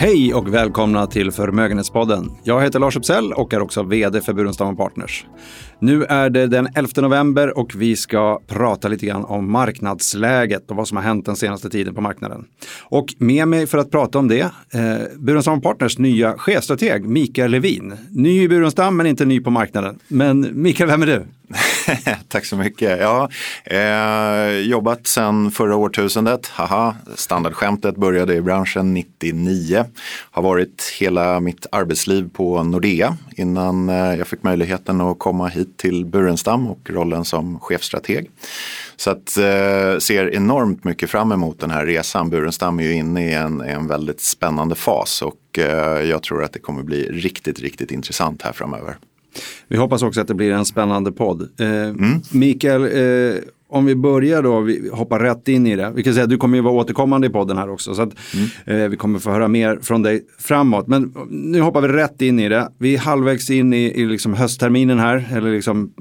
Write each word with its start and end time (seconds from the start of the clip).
Hej 0.00 0.34
och 0.34 0.54
välkomna 0.54 1.06
till 1.06 1.30
Förmögenhetspodden. 1.30 2.30
Jag 2.44 2.62
heter 2.62 2.78
Lars 2.78 2.96
Uppsell 2.96 3.32
och 3.32 3.54
är 3.54 3.60
också 3.60 3.82
vd 3.82 4.20
för 4.20 4.32
Burenstam 4.32 4.76
Partners. 4.76 5.26
Nu 5.80 6.04
är 6.04 6.30
det 6.30 6.46
den 6.46 6.68
11 6.74 6.90
november 6.96 7.58
och 7.58 7.74
vi 7.76 7.96
ska 7.96 8.40
prata 8.46 8.88
lite 8.88 9.06
grann 9.06 9.24
om 9.24 9.52
marknadsläget 9.52 10.70
och 10.70 10.76
vad 10.76 10.88
som 10.88 10.96
har 10.96 11.04
hänt 11.04 11.26
den 11.26 11.36
senaste 11.36 11.70
tiden 11.70 11.94
på 11.94 12.00
marknaden. 12.00 12.44
Och 12.82 13.06
med 13.18 13.48
mig 13.48 13.66
för 13.66 13.78
att 13.78 13.90
prata 13.90 14.18
om 14.18 14.28
det, 14.28 14.40
eh, 14.40 15.18
Burenstam 15.18 15.60
Partners 15.60 15.98
nya 15.98 16.38
chefstrateg 16.38 17.04
Mikael 17.04 17.50
Levin. 17.50 17.94
Ny 18.10 18.42
i 18.42 18.48
Burenstam 18.48 18.96
men 18.96 19.06
inte 19.06 19.24
ny 19.24 19.40
på 19.40 19.50
marknaden. 19.50 19.98
Men 20.08 20.48
Mikael, 20.52 20.90
vem 20.90 21.02
är 21.02 21.06
du? 21.06 21.24
Tack 22.28 22.44
så 22.44 22.56
mycket. 22.56 23.00
Ja, 23.00 23.28
eh, 23.64 24.58
jobbat 24.58 25.06
sedan 25.06 25.50
förra 25.50 25.76
årtusendet. 25.76 26.46
Haha, 26.46 26.96
standardskämtet 27.14 27.96
började 27.96 28.34
i 28.34 28.40
branschen 28.40 28.94
99. 28.94 29.84
Har 30.30 30.42
varit 30.42 30.96
hela 31.00 31.40
mitt 31.40 31.66
arbetsliv 31.72 32.30
på 32.32 32.62
Nordea 32.62 33.16
innan 33.36 33.88
eh, 33.88 34.14
jag 34.14 34.26
fick 34.26 34.42
möjligheten 34.42 35.00
att 35.00 35.18
komma 35.18 35.48
hit 35.48 35.76
till 35.76 36.06
Burenstam 36.06 36.66
och 36.66 36.90
rollen 36.90 37.24
som 37.24 37.60
chefstrateg. 37.60 38.30
Så 38.96 39.10
att 39.10 39.36
eh, 39.36 39.98
ser 39.98 40.34
enormt 40.34 40.84
mycket 40.84 41.10
fram 41.10 41.32
emot 41.32 41.60
den 41.60 41.70
här 41.70 41.86
resan. 41.86 42.30
Burenstam 42.30 42.78
är 42.78 42.82
ju 42.82 42.94
inne 42.94 43.30
i 43.30 43.34
en, 43.34 43.60
en 43.60 43.86
väldigt 43.86 44.20
spännande 44.20 44.74
fas 44.74 45.22
och 45.22 45.58
eh, 45.58 46.02
jag 46.02 46.22
tror 46.22 46.44
att 46.44 46.52
det 46.52 46.58
kommer 46.58 46.82
bli 46.82 47.08
riktigt, 47.10 47.60
riktigt 47.60 47.90
intressant 47.90 48.42
här 48.42 48.52
framöver. 48.52 48.96
Vi 49.68 49.76
hoppas 49.76 50.02
också 50.02 50.20
att 50.20 50.28
det 50.28 50.34
blir 50.34 50.52
en 50.52 50.64
spännande 50.64 51.12
podd. 51.12 51.48
Eh, 51.60 51.68
mm. 51.68 52.20
Mikael, 52.32 52.82
eh, 52.82 53.40
om 53.70 53.86
vi 53.86 53.94
börjar 53.94 54.42
då, 54.42 54.60
vi 54.60 54.90
hoppar 54.92 55.20
rätt 55.20 55.48
in 55.48 55.66
i 55.66 55.76
det. 55.76 55.92
Vi 55.94 56.02
kan 56.02 56.12
säga 56.14 56.24
att 56.24 56.30
du 56.30 56.36
kommer 56.36 56.56
ju 56.56 56.62
vara 56.62 56.74
återkommande 56.74 57.26
i 57.26 57.30
podden 57.30 57.58
här 57.58 57.70
också. 57.70 57.94
Så 57.94 58.02
att, 58.02 58.12
mm. 58.66 58.82
eh, 58.82 58.88
vi 58.88 58.96
kommer 58.96 59.18
få 59.18 59.30
höra 59.30 59.48
mer 59.48 59.78
från 59.82 60.02
dig 60.02 60.24
framåt. 60.38 60.86
Men 60.86 61.14
nu 61.30 61.60
hoppar 61.60 61.80
vi 61.80 61.88
rätt 61.88 62.22
in 62.22 62.40
i 62.40 62.48
det. 62.48 62.68
Vi 62.78 62.94
är 62.94 62.98
halvvägs 62.98 63.50
in 63.50 63.72
i, 63.72 63.84
i 63.84 64.06
liksom 64.06 64.34
höstterminen 64.34 64.98
här, 64.98 65.28
eller 65.32 65.50
liksom 65.50 65.92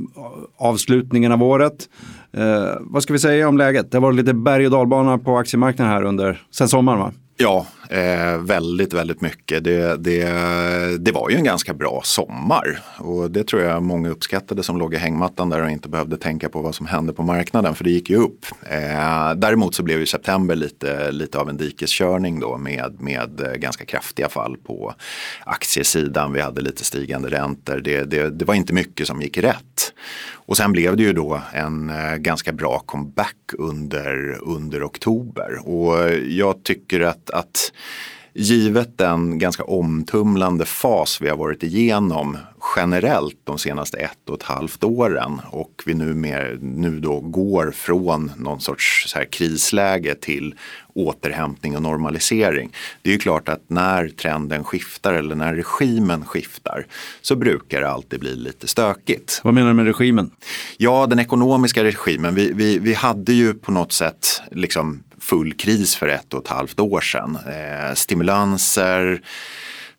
avslutningen 0.58 1.32
av 1.32 1.44
året. 1.44 1.90
Eh, 2.34 2.76
vad 2.80 3.04
ska 3.04 3.14
vi 3.14 3.20
säga 3.20 3.48
om 3.48 3.58
läget? 3.58 3.92
Det 3.92 3.98
har 3.98 4.02
varit 4.02 4.16
lite 4.16 4.34
berg 4.34 4.66
och 4.66 4.72
dalbana 4.72 5.18
på 5.18 5.38
aktiemarknaden 5.38 5.94
här 5.94 6.04
under, 6.04 6.42
sen 6.52 6.68
sommaren 6.68 7.00
va? 7.00 7.12
Ja, 7.38 7.68
eh, 7.90 8.38
väldigt, 8.38 8.94
väldigt 8.94 9.22
mycket. 9.22 9.64
Det, 9.64 9.98
det, 9.98 10.28
det 10.98 11.12
var 11.12 11.30
ju 11.30 11.36
en 11.36 11.44
ganska 11.44 11.74
bra 11.74 12.02
sommar 12.04 12.80
och 12.98 13.32
det 13.32 13.44
tror 13.44 13.62
jag 13.62 13.84
många 13.84 14.10
uppskattade 14.10 14.64
som 14.64 14.78
låg 14.78 14.94
i 14.94 14.98
hängmattan 14.98 15.50
där 15.50 15.62
och 15.62 15.72
inte 15.72 15.90
behövde 15.90 16.18
tänka 16.18 16.50
på 16.50 16.62
vad 16.62 16.76
som 16.76 16.86
hände 16.86 17.14
på 17.14 17.24
marknaden 17.24 17.76
för 17.76 17.84
det 17.84 17.92
gick 17.92 18.10
ju 18.10 18.16
upp. 18.16 18.46
Eh, 18.70 19.34
däremot 19.36 19.76
så 19.76 19.84
blev 19.84 20.00
ju 20.00 20.06
september 20.06 20.56
lite, 20.56 21.12
lite 21.12 21.40
av 21.40 21.50
en 21.50 21.58
dikeskörning 21.58 22.40
då 22.40 22.58
med, 22.58 23.02
med 23.02 23.42
eh, 23.42 23.54
ganska 23.54 23.86
kraftiga 23.86 24.30
fall 24.30 24.58
på 24.58 24.94
aktiesidan. 25.44 26.34
Vi 26.34 26.42
hade 26.42 26.62
lite 26.62 26.84
stigande 26.84 27.30
räntor. 27.30 27.82
Det, 27.84 28.04
det, 28.04 28.30
det 28.30 28.46
var 28.46 28.54
inte 28.54 28.74
mycket 28.74 29.08
som 29.08 29.22
gick 29.22 29.38
rätt. 29.38 29.94
Och 30.48 30.58
sen 30.58 30.72
blev 30.72 30.98
det 30.98 31.04
ju 31.04 31.14
då 31.14 31.42
en 31.54 31.90
eh, 31.90 32.16
ganska 32.16 32.52
bra 32.52 32.80
comeback 32.80 33.36
under, 33.58 34.40
under 34.42 34.88
oktober. 34.88 35.68
Och 35.68 36.14
jag 36.28 36.64
tycker 36.64 37.00
att, 37.00 37.30
att 37.30 37.72
givet 38.34 38.98
den 38.98 39.40
ganska 39.40 39.64
omtumlande 39.64 40.66
fas 40.66 41.22
vi 41.22 41.30
har 41.30 41.38
varit 41.38 41.64
igenom 41.64 42.38
generellt 42.76 43.38
de 43.44 43.58
senaste 43.58 43.98
ett 43.98 44.30
och 44.30 44.36
ett 44.36 44.44
halvt 44.44 44.84
åren 44.84 45.42
och 45.50 45.84
vi 45.86 45.94
nu, 45.94 46.14
mer, 46.14 46.58
nu 46.62 47.00
då 47.00 47.20
går 47.20 47.72
från 47.72 48.32
någon 48.38 48.62
sorts 48.62 49.06
så 49.08 49.18
här 49.18 49.26
krisläge 49.26 50.16
till 50.16 50.56
återhämtning 50.94 51.76
och 51.76 51.82
normalisering. 51.82 52.72
Det 53.02 53.10
är 53.10 53.14
ju 53.14 53.20
klart 53.20 53.50
att 53.50 53.64
när 53.68 54.10
trenden 54.10 54.64
skiftar 54.64 55.14
eller 55.14 55.36
när 55.36 55.56
regimen 55.56 56.26
skiftar 56.26 56.86
så 57.22 57.36
brukar 57.36 57.82
det 57.82 57.90
alltid 57.90 58.20
bli 58.20 58.36
lite 58.36 58.68
stökigt. 58.68 59.42
Vad 59.44 59.54
menar 59.54 59.68
du 59.68 59.74
med 59.74 59.86
regimen? 59.86 60.32
Ja, 60.78 61.08
den 61.08 61.20
ekonomiska 61.20 61.84
regimen. 61.84 62.36
Vi, 62.36 62.52
vi, 62.54 62.80
vi 62.80 62.94
hade 62.94 63.34
ju 63.34 63.54
på 63.54 63.72
något 63.72 63.92
sätt 63.92 64.42
liksom 64.52 65.04
full 65.30 65.54
kris 65.54 65.96
för 65.96 66.08
ett 66.08 66.34
och 66.34 66.44
ett 66.44 66.48
halvt 66.48 66.80
år 66.80 67.02
sedan. 67.02 67.38
Eh, 67.48 67.94
stimulanser, 67.94 69.22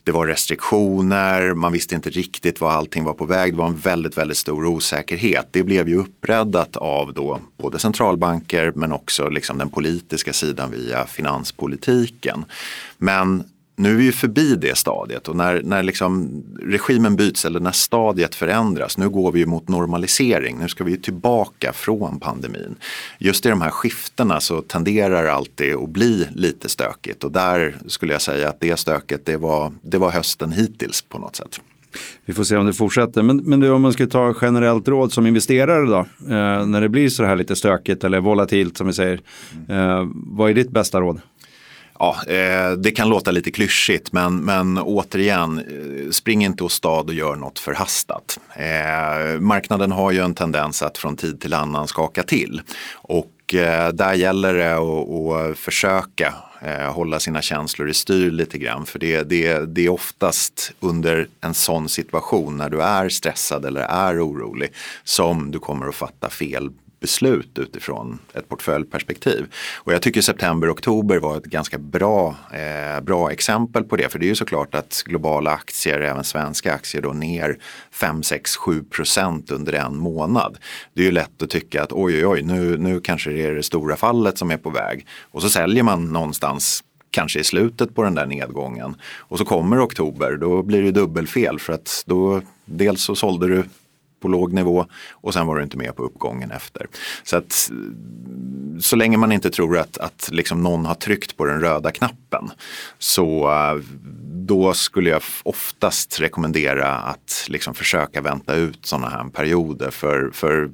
det 0.04 0.12
var 0.12 0.26
restriktioner, 0.26 1.54
man 1.54 1.72
visste 1.72 1.94
inte 1.94 2.10
riktigt 2.10 2.60
var 2.60 2.70
allting 2.70 3.04
var 3.04 3.12
på 3.12 3.24
väg. 3.24 3.52
Det 3.52 3.58
var 3.58 3.66
en 3.66 3.76
väldigt, 3.76 4.18
väldigt 4.18 4.36
stor 4.36 4.66
osäkerhet. 4.66 5.48
Det 5.50 5.62
blev 5.62 5.88
ju 5.88 5.96
uppräddat 5.96 6.76
av 6.76 7.12
då 7.14 7.40
både 7.56 7.78
centralbanker 7.78 8.72
men 8.74 8.92
också 8.92 9.28
liksom 9.28 9.58
den 9.58 9.70
politiska 9.70 10.32
sidan 10.32 10.70
via 10.70 11.06
finanspolitiken. 11.06 12.44
Men 12.98 13.44
nu 13.78 13.90
är 13.90 13.94
vi 13.94 14.04
ju 14.04 14.12
förbi 14.12 14.56
det 14.56 14.78
stadiet 14.78 15.28
och 15.28 15.36
när, 15.36 15.62
när 15.62 15.82
liksom 15.82 16.42
regimen 16.62 17.16
byts 17.16 17.44
eller 17.44 17.60
när 17.60 17.72
stadiet 17.72 18.34
förändras, 18.34 18.98
nu 18.98 19.08
går 19.08 19.32
vi 19.32 19.38
ju 19.38 19.46
mot 19.46 19.68
normalisering, 19.68 20.58
nu 20.58 20.68
ska 20.68 20.84
vi 20.84 20.90
ju 20.90 20.96
tillbaka 20.96 21.72
från 21.72 22.20
pandemin. 22.20 22.74
Just 23.18 23.46
i 23.46 23.48
de 23.48 23.60
här 23.60 23.70
skiftena 23.70 24.40
så 24.40 24.62
tenderar 24.62 25.26
alltid 25.26 25.74
att 25.74 25.88
bli 25.88 26.28
lite 26.34 26.68
stökigt 26.68 27.24
och 27.24 27.32
där 27.32 27.76
skulle 27.86 28.12
jag 28.12 28.22
säga 28.22 28.48
att 28.48 28.60
det 28.60 28.76
stöket 28.76 29.26
det 29.26 29.36
var, 29.36 29.72
det 29.82 29.98
var 29.98 30.10
hösten 30.10 30.52
hittills 30.52 31.02
på 31.02 31.18
något 31.18 31.36
sätt. 31.36 31.60
Vi 32.24 32.34
får 32.34 32.44
se 32.44 32.56
om 32.56 32.66
det 32.66 32.72
fortsätter. 32.72 33.22
Men, 33.22 33.36
men 33.36 33.60
du, 33.60 33.70
om 33.70 33.82
man 33.82 33.92
ska 33.92 34.06
ta 34.06 34.34
generellt 34.40 34.88
råd 34.88 35.12
som 35.12 35.26
investerare 35.26 35.86
då, 35.86 35.98
eh, 36.34 36.66
när 36.66 36.80
det 36.80 36.88
blir 36.88 37.08
så 37.08 37.24
här 37.24 37.36
lite 37.36 37.56
stökigt 37.56 38.04
eller 38.04 38.20
volatilt 38.20 38.76
som 38.76 38.86
vi 38.86 38.92
säger, 38.92 39.20
eh, 39.68 40.08
vad 40.12 40.50
är 40.50 40.54
ditt 40.54 40.70
bästa 40.70 41.00
råd? 41.00 41.20
Ja, 41.98 42.16
eh, 42.26 42.70
det 42.72 42.90
kan 42.90 43.08
låta 43.08 43.30
lite 43.30 43.50
klyschigt 43.50 44.12
men, 44.12 44.36
men 44.36 44.78
återigen, 44.78 45.58
eh, 45.58 46.10
spring 46.10 46.44
inte 46.44 46.64
åstad 46.64 46.88
och 47.00 47.14
gör 47.14 47.36
något 47.36 47.58
förhastat. 47.58 48.38
Eh, 48.56 49.40
marknaden 49.40 49.92
har 49.92 50.12
ju 50.12 50.18
en 50.20 50.34
tendens 50.34 50.82
att 50.82 50.98
från 50.98 51.16
tid 51.16 51.40
till 51.40 51.54
annan 51.54 51.88
skaka 51.88 52.22
till 52.22 52.62
och 52.92 53.54
eh, 53.54 53.92
där 53.92 54.14
gäller 54.14 54.54
det 54.54 54.74
att, 54.74 55.50
att 55.50 55.58
försöka 55.58 56.34
eh, 56.62 56.92
hålla 56.92 57.20
sina 57.20 57.42
känslor 57.42 57.88
i 57.88 57.94
styr 57.94 58.30
lite 58.30 58.58
grann. 58.58 58.86
För 58.86 58.98
det, 58.98 59.22
det, 59.22 59.74
det 59.74 59.86
är 59.86 59.88
oftast 59.88 60.72
under 60.80 61.28
en 61.40 61.54
sån 61.54 61.88
situation 61.88 62.56
när 62.56 62.70
du 62.70 62.82
är 62.82 63.08
stressad 63.08 63.64
eller 63.64 63.80
är 63.80 64.26
orolig 64.26 64.72
som 65.04 65.50
du 65.50 65.58
kommer 65.58 65.88
att 65.88 65.94
fatta 65.94 66.30
fel 66.30 66.70
beslut 67.00 67.58
utifrån 67.58 68.18
ett 68.34 68.48
portföljperspektiv. 68.48 69.46
Och 69.76 69.92
jag 69.92 70.02
tycker 70.02 70.20
september 70.20 70.72
oktober 70.72 71.18
var 71.18 71.36
ett 71.36 71.44
ganska 71.44 71.78
bra, 71.78 72.36
eh, 72.52 73.00
bra 73.00 73.30
exempel 73.30 73.84
på 73.84 73.96
det. 73.96 74.12
För 74.12 74.18
det 74.18 74.26
är 74.26 74.28
ju 74.28 74.34
såklart 74.34 74.74
att 74.74 75.02
globala 75.06 75.50
aktier, 75.50 76.00
även 76.00 76.24
svenska 76.24 76.74
aktier, 76.74 77.02
då 77.02 77.12
ner 77.12 77.58
5, 77.92 78.22
6, 78.22 78.56
7 78.56 78.84
procent 78.84 79.50
under 79.50 79.72
en 79.72 79.96
månad. 79.96 80.58
Det 80.94 81.00
är 81.00 81.06
ju 81.06 81.12
lätt 81.12 81.42
att 81.42 81.50
tycka 81.50 81.82
att 81.82 81.92
oj, 81.92 82.14
oj, 82.14 82.26
oj, 82.26 82.42
nu, 82.42 82.78
nu 82.78 83.00
kanske 83.00 83.30
det 83.30 83.44
är 83.44 83.54
det 83.54 83.62
stora 83.62 83.96
fallet 83.96 84.38
som 84.38 84.50
är 84.50 84.56
på 84.56 84.70
väg. 84.70 85.06
Och 85.30 85.42
så 85.42 85.50
säljer 85.50 85.82
man 85.82 86.12
någonstans 86.12 86.84
kanske 87.10 87.40
i 87.40 87.44
slutet 87.44 87.94
på 87.94 88.02
den 88.02 88.14
där 88.14 88.26
nedgången. 88.26 88.96
Och 89.18 89.38
så 89.38 89.44
kommer 89.44 89.84
oktober, 89.84 90.36
då 90.36 90.62
blir 90.62 90.82
det 90.82 90.90
dubbelfel 90.90 91.58
för 91.58 91.72
att 91.72 92.04
då 92.06 92.42
dels 92.64 93.02
så 93.02 93.14
sålde 93.14 93.48
du 93.48 93.64
på 94.20 94.28
låg 94.28 94.52
nivå 94.52 94.86
och 95.10 95.34
sen 95.34 95.46
var 95.46 95.56
du 95.56 95.62
inte 95.62 95.76
med 95.76 95.96
på 95.96 96.02
uppgången 96.02 96.50
efter. 96.50 96.86
Så 97.22 97.36
att 97.36 97.70
så 98.80 98.96
länge 98.96 99.16
man 99.16 99.32
inte 99.32 99.50
tror 99.50 99.78
att, 99.78 99.98
att 99.98 100.28
liksom 100.32 100.62
någon 100.62 100.86
har 100.86 100.94
tryckt 100.94 101.36
på 101.36 101.44
den 101.44 101.60
röda 101.60 101.90
knappen 101.90 102.50
så 102.98 103.50
då 104.48 104.74
skulle 104.74 105.10
jag 105.10 105.22
oftast 105.42 106.20
rekommendera 106.20 106.94
att 106.94 107.46
liksom 107.48 107.74
försöka 107.74 108.20
vänta 108.20 108.54
ut 108.54 108.86
sådana 108.86 109.08
här 109.08 109.24
perioder 109.24 109.90
för, 109.90 110.30
för 110.30 110.70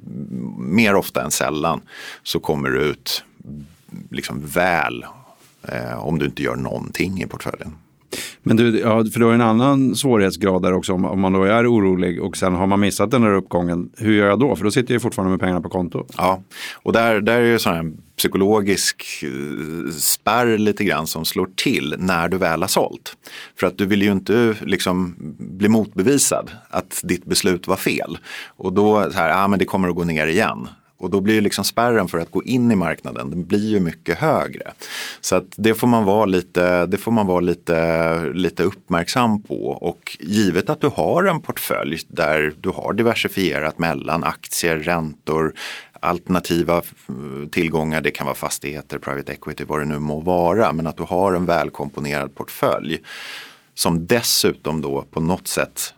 mer 0.57 0.95
ofta 0.95 1.23
än 1.23 1.31
sällan 1.31 1.81
så 2.23 2.39
kommer 2.39 2.69
du 2.69 2.79
ut 2.79 3.23
liksom 4.11 4.45
väl 4.45 5.05
eh, 5.67 6.05
om 6.05 6.19
du 6.19 6.25
inte 6.25 6.43
gör 6.43 6.55
någonting 6.55 7.21
i 7.21 7.27
portföljen. 7.27 7.75
Men 8.43 8.57
du, 8.57 8.79
ja, 8.79 9.05
för 9.13 9.19
du 9.19 9.25
har 9.25 9.33
en 9.33 9.41
annan 9.41 9.95
svårighetsgrad 9.95 10.61
där 10.61 10.73
också 10.73 10.93
om, 10.93 11.05
om, 11.05 11.19
man 11.19 11.33
då 11.33 11.43
är 11.43 11.73
orolig 11.73 12.23
och 12.23 12.37
sen 12.37 12.55
har 12.55 12.67
man 12.67 12.79
missat 12.79 13.11
den 13.11 13.21
där 13.21 13.33
uppgången. 13.33 13.89
Hur 13.97 14.13
gör 14.13 14.27
jag 14.27 14.39
då? 14.39 14.55
För 14.55 14.63
då 14.63 14.71
sitter 14.71 14.93
jag 14.93 15.01
fortfarande 15.01 15.31
med 15.31 15.39
pengarna 15.39 15.61
på 15.61 15.69
konto. 15.69 16.05
Ja, 16.17 16.41
och 16.73 16.93
där, 16.93 17.21
där 17.21 17.41
är 17.41 17.51
det 17.51 17.59
sån 17.59 17.73
här 17.73 17.91
psykologisk 18.17 19.23
eh, 19.23 19.91
spärr 19.91 20.57
lite 20.57 20.83
grann 20.83 21.07
som 21.07 21.25
slår 21.25 21.49
till 21.55 21.95
när 21.97 22.29
du 22.29 22.37
väl 22.37 22.61
har 22.61 22.67
sålt. 22.67 23.17
För 23.59 23.67
att 23.67 23.77
du 23.77 23.85
vill 23.85 24.01
ju 24.01 24.11
inte 24.11 24.55
liksom 24.61 25.15
bli 25.39 25.69
motbevisad 25.69 26.51
att 26.69 27.01
ditt 27.03 27.25
beslut 27.25 27.67
var 27.67 27.75
fel. 27.75 28.17
Och 28.47 28.73
då, 28.73 29.11
så 29.11 29.17
här, 29.17 29.29
ja 29.29 29.47
men 29.47 29.59
det 29.59 29.65
kommer 29.65 29.89
att 29.89 29.95
gå 29.95 30.03
ner 30.03 30.27
igen. 30.27 30.67
Och 30.97 31.09
då 31.09 31.21
blir 31.21 31.41
liksom 31.41 31.65
spärren 31.65 32.07
för 32.07 32.17
att 32.17 32.31
gå 32.31 32.43
in 32.43 32.71
i 32.71 32.75
marknaden, 32.75 33.29
den 33.29 33.45
blir 33.45 33.69
ju 33.69 33.79
mycket 33.79 34.17
högre. 34.17 34.71
Så 35.21 35.35
att 35.35 35.53
det 35.55 35.73
får 35.73 35.87
man 35.87 36.05
vara 36.05 36.25
lite, 36.25 36.85
det 36.85 36.97
får 36.97 37.11
man 37.11 37.27
vara 37.27 37.39
lite, 37.39 38.31
lite 38.33 38.63
uppmärksam 38.63 39.41
på. 39.41 39.67
Och 39.67 40.17
givet 40.19 40.69
att 40.69 40.81
du 40.81 40.87
har 40.87 41.23
en 41.23 41.41
portfölj 41.41 41.99
där 42.07 42.53
du 42.61 42.69
har 42.69 42.93
diversifierat 42.93 43.79
mellan 43.79 44.23
aktier, 44.23 44.77
räntor, 44.77 45.53
alternativa 45.99 46.77
eh, 46.77 47.49
tillgångar, 47.51 48.01
det 48.01 48.11
kan 48.11 48.25
vara 48.25 48.35
fastigheter, 48.35 48.97
private 48.97 49.31
equity, 49.31 49.63
vad 49.67 49.79
det 49.79 49.85
nu 49.85 49.99
må 49.99 50.19
vara. 50.19 50.73
Men 50.73 50.87
att 50.87 50.97
du 50.97 51.03
har 51.03 51.33
en 51.33 51.45
välkomponerad 51.45 52.35
portfölj 52.35 52.99
som 53.73 54.07
dessutom 54.07 54.81
då 54.81 55.01
på 55.01 55.19
något 55.19 55.47
sätt 55.47 55.93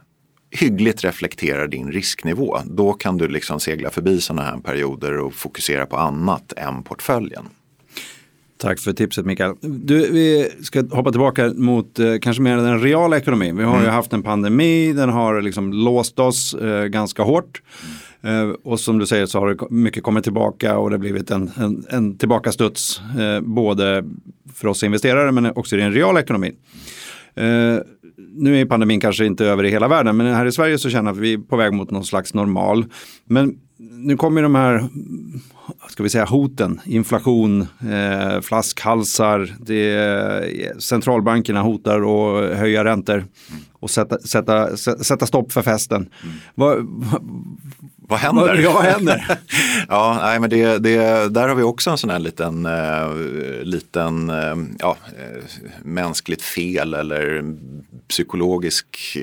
hyggligt 0.52 1.04
reflekterar 1.04 1.68
din 1.68 1.92
risknivå. 1.92 2.58
Då 2.66 2.94
kan 2.94 3.18
du 3.18 3.28
liksom 3.28 3.60
segla 3.60 3.90
förbi 3.90 4.22
sådana 4.22 4.42
här 4.42 4.58
perioder 4.58 5.18
och 5.18 5.34
fokusera 5.34 5.86
på 5.86 5.98
annat 5.98 6.54
än 6.58 6.84
portföljen. 6.84 7.44
Tack 8.58 8.80
för 8.80 8.94
tipset 8.94 9.26
Mikael. 9.26 9.54
Du, 9.62 10.12
vi 10.12 10.50
ska 10.62 10.84
hoppa 10.92 11.12
tillbaka 11.12 11.54
mot 11.56 12.00
eh, 12.00 12.16
kanske 12.22 12.42
mer 12.42 12.58
den 12.58 12.82
reala 12.82 13.18
ekonomin. 13.18 13.58
Vi 13.58 13.64
har 13.64 13.74
mm. 13.74 13.86
ju 13.86 13.90
haft 13.90 14.14
en 14.14 14.24
pandemi, 14.24 14.94
den 14.94 15.10
har 15.10 15.42
liksom 15.42 15.74
låst 15.74 16.20
oss 16.20 16.54
eh, 16.54 16.86
ganska 16.86 17.24
hårt. 17.24 17.62
Mm. 18.22 18.50
Eh, 18.50 18.56
och 18.64 18.80
som 18.80 18.98
du 18.98 19.06
säger 19.06 19.26
så 19.26 19.40
har 19.40 19.50
det 19.50 19.70
mycket 19.70 20.04
kommit 20.04 20.24
tillbaka 20.24 20.78
och 20.78 20.90
det 20.90 20.94
har 20.94 21.00
blivit 21.00 21.32
en, 21.32 21.52
en, 21.58 21.86
en 21.90 22.18
tillbakastuds. 22.18 23.02
Eh, 23.20 23.42
både 23.42 24.04
för 24.54 24.68
oss 24.68 24.84
investerare 24.84 25.32
men 25.32 25.46
också 25.46 25.76
i 25.76 25.80
den 25.80 25.94
reala 25.94 26.20
ekonomin. 26.20 26.56
Eh, 27.38 27.80
nu 28.18 28.62
är 28.62 28.66
pandemin 28.66 29.00
kanske 29.00 29.26
inte 29.26 29.46
över 29.46 29.64
i 29.64 29.70
hela 29.70 29.88
världen, 29.88 30.18
men 30.18 30.36
här 30.36 30.46
i 30.46 30.52
Sverige 30.52 30.78
så 30.78 30.90
känner 30.90 31.14
vi 31.14 31.38
på 31.38 31.58
väg 31.58 31.74
mot 31.74 31.92
någon 31.92 32.06
slags 32.06 32.34
normal. 32.34 32.86
Men 33.26 33.60
nu 33.78 34.18
kommer 34.18 34.44
de 34.44 34.56
här 34.56 34.90
ska 35.90 36.04
vi 36.04 36.10
säga, 36.10 36.26
hoten, 36.26 36.82
inflation, 36.86 37.62
eh, 37.62 38.42
flaskhalsar, 38.42 39.56
det, 39.60 40.84
centralbankerna 40.84 41.62
hotar 41.62 41.98
att 41.98 42.58
höja 42.58 42.86
räntor 42.86 43.26
och 43.74 43.90
sätta, 43.90 44.20
sätta, 44.20 44.78
sätta 44.78 45.26
stopp 45.26 45.52
för 45.52 45.62
festen. 45.62 46.10
Mm. 46.24 46.36
Vad, 46.56 46.88
vad 48.08 48.20
händer? 48.20 48.44
Vad, 48.44 48.60
ja, 48.60 48.74
vad 48.74 48.84
händer? 48.84 49.40
ja, 49.88 50.20
nej, 50.22 50.40
men 50.40 50.50
det, 50.50 50.78
det, 50.78 51.30
där 51.30 51.48
har 51.48 51.56
vi 51.56 51.64
också 51.64 51.90
en 51.90 51.98
sån 51.98 52.10
här 52.10 52.20
liten, 52.20 52.66
uh, 52.66 53.64
liten 53.64 54.30
uh, 54.30 54.56
ja, 54.80 54.98
uh, 55.08 55.44
mänskligt 55.84 56.42
fel 56.42 56.94
eller 56.94 57.44
psykologisk 58.08 59.18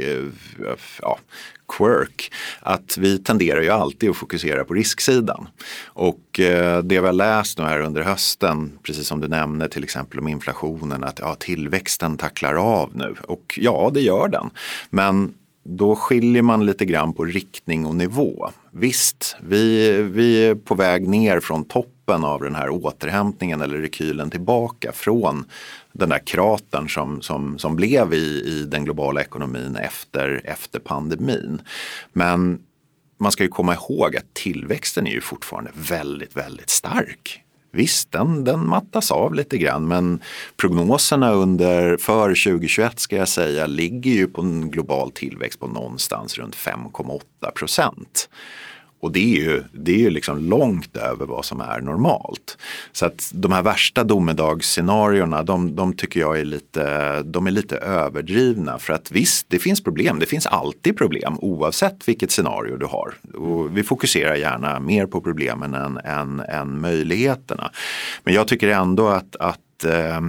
ja, 1.02 1.19
quirk. 1.69 2.32
Att 2.60 2.98
vi 2.98 3.19
tenderar 3.19 3.62
ju 3.62 3.70
alltid 3.70 4.10
att 4.10 4.16
fokusera 4.16 4.64
på 4.64 4.75
risksidan. 4.75 5.48
Och 5.87 6.40
eh, 6.40 6.82
det 6.82 7.00
vi 7.00 7.06
har 7.06 7.12
läst 7.12 7.58
nu 7.58 7.64
här 7.64 7.80
under 7.80 8.02
hösten, 8.02 8.78
precis 8.82 9.06
som 9.06 9.20
du 9.20 9.28
nämnde 9.28 9.69
till 9.69 9.84
exempel 9.84 10.19
om 10.19 10.28
inflationen, 10.28 11.04
att 11.04 11.19
ja, 11.19 11.34
tillväxten 11.34 12.16
tacklar 12.16 12.54
av 12.54 12.90
nu. 12.94 13.14
Och 13.26 13.58
ja, 13.62 13.90
det 13.94 14.00
gör 14.00 14.28
den. 14.28 14.50
Men 14.90 15.34
då 15.64 15.96
skiljer 15.96 16.43
man 16.43 16.66
lite 16.66 16.84
grann 16.84 17.12
på 17.12 17.25
riktning 17.25 17.87
och 17.87 17.94
nivå. 17.94 18.50
Visst, 18.70 19.37
vi, 19.40 19.93
vi 20.02 20.46
är 20.46 20.55
på 20.55 20.75
väg 20.75 21.08
ner 21.08 21.40
från 21.40 21.64
toppen 21.64 22.25
av 22.25 22.43
den 22.43 22.55
här 22.55 22.70
återhämtningen 22.70 23.61
eller 23.61 23.78
rekylen 23.78 24.31
tillbaka 24.31 24.93
från 24.93 25.44
den 25.93 26.08
där 26.08 26.26
kratern 26.26 26.88
som, 26.88 27.22
som, 27.22 27.58
som 27.58 27.76
blev 27.76 28.14
i, 28.14 28.43
i 28.46 28.66
den 28.69 28.84
globala 28.84 29.20
ekonomin 29.20 29.76
efter, 29.76 30.40
efter 30.44 30.81
pandemin. 30.81 31.61
Men 32.12 32.58
man 33.19 33.32
ska 33.32 33.43
ju 33.43 33.49
komma 33.49 33.75
ihåg 33.75 34.16
att 34.16 34.34
tillväxten 34.34 35.06
är 35.06 35.11
ju 35.11 35.20
fortfarande 35.20 35.70
väldigt, 35.75 36.37
väldigt 36.37 36.70
stark. 36.70 37.44
Visst, 37.75 38.12
den, 38.12 38.44
den 38.44 38.69
mattas 38.69 39.11
av 39.11 39.35
lite 39.35 39.59
grann 39.59 39.88
men 39.88 40.21
prognoserna 40.56 41.32
under, 41.32 41.97
för 41.97 42.29
2021 42.29 43.00
ska 43.00 43.17
jag 43.17 43.29
säga 43.29 43.67
ligger 43.67 44.11
ju 44.11 44.26
på 44.26 44.41
en 44.41 44.71
global 44.71 45.11
tillväxt 45.11 45.61
på 45.61 45.67
någonstans 45.67 46.38
runt 46.38 46.56
5,8 46.56 47.50
procent. 47.55 48.29
Och 49.04 49.12
det 49.12 49.20
är 49.20 49.44
ju, 49.44 49.62
det 49.72 49.92
är 49.92 49.98
ju 49.98 50.10
liksom 50.10 50.38
långt 50.38 50.96
över 50.96 51.26
vad 51.26 51.44
som 51.44 51.60
är 51.60 51.80
normalt. 51.80 52.58
Så 52.92 53.06
att 53.06 53.30
de 53.34 53.52
här 53.52 53.62
värsta 53.62 54.04
domedagsscenarierna, 54.04 55.42
de, 55.42 55.76
de 55.76 55.92
tycker 55.92 56.20
jag 56.20 56.38
är 56.38 56.44
lite, 56.44 57.22
de 57.22 57.46
är 57.46 57.50
lite 57.50 57.76
överdrivna. 57.76 58.78
För 58.78 58.92
att 58.92 59.10
visst, 59.10 59.46
det 59.48 59.58
finns 59.58 59.82
problem. 59.82 60.18
Det 60.18 60.26
finns 60.26 60.46
alltid 60.46 60.96
problem 60.96 61.38
oavsett 61.38 62.08
vilket 62.08 62.30
scenario 62.30 62.76
du 62.76 62.86
har. 62.86 63.14
Och 63.34 63.76
vi 63.76 63.82
fokuserar 63.82 64.34
gärna 64.34 64.80
mer 64.80 65.06
på 65.06 65.20
problemen 65.20 65.74
än, 65.74 65.98
än, 66.04 66.40
än 66.40 66.80
möjligheterna. 66.80 67.70
Men 68.24 68.34
jag 68.34 68.48
tycker 68.48 68.68
ändå 68.68 69.08
att, 69.08 69.36
att 69.36 69.84
eh, 69.84 70.20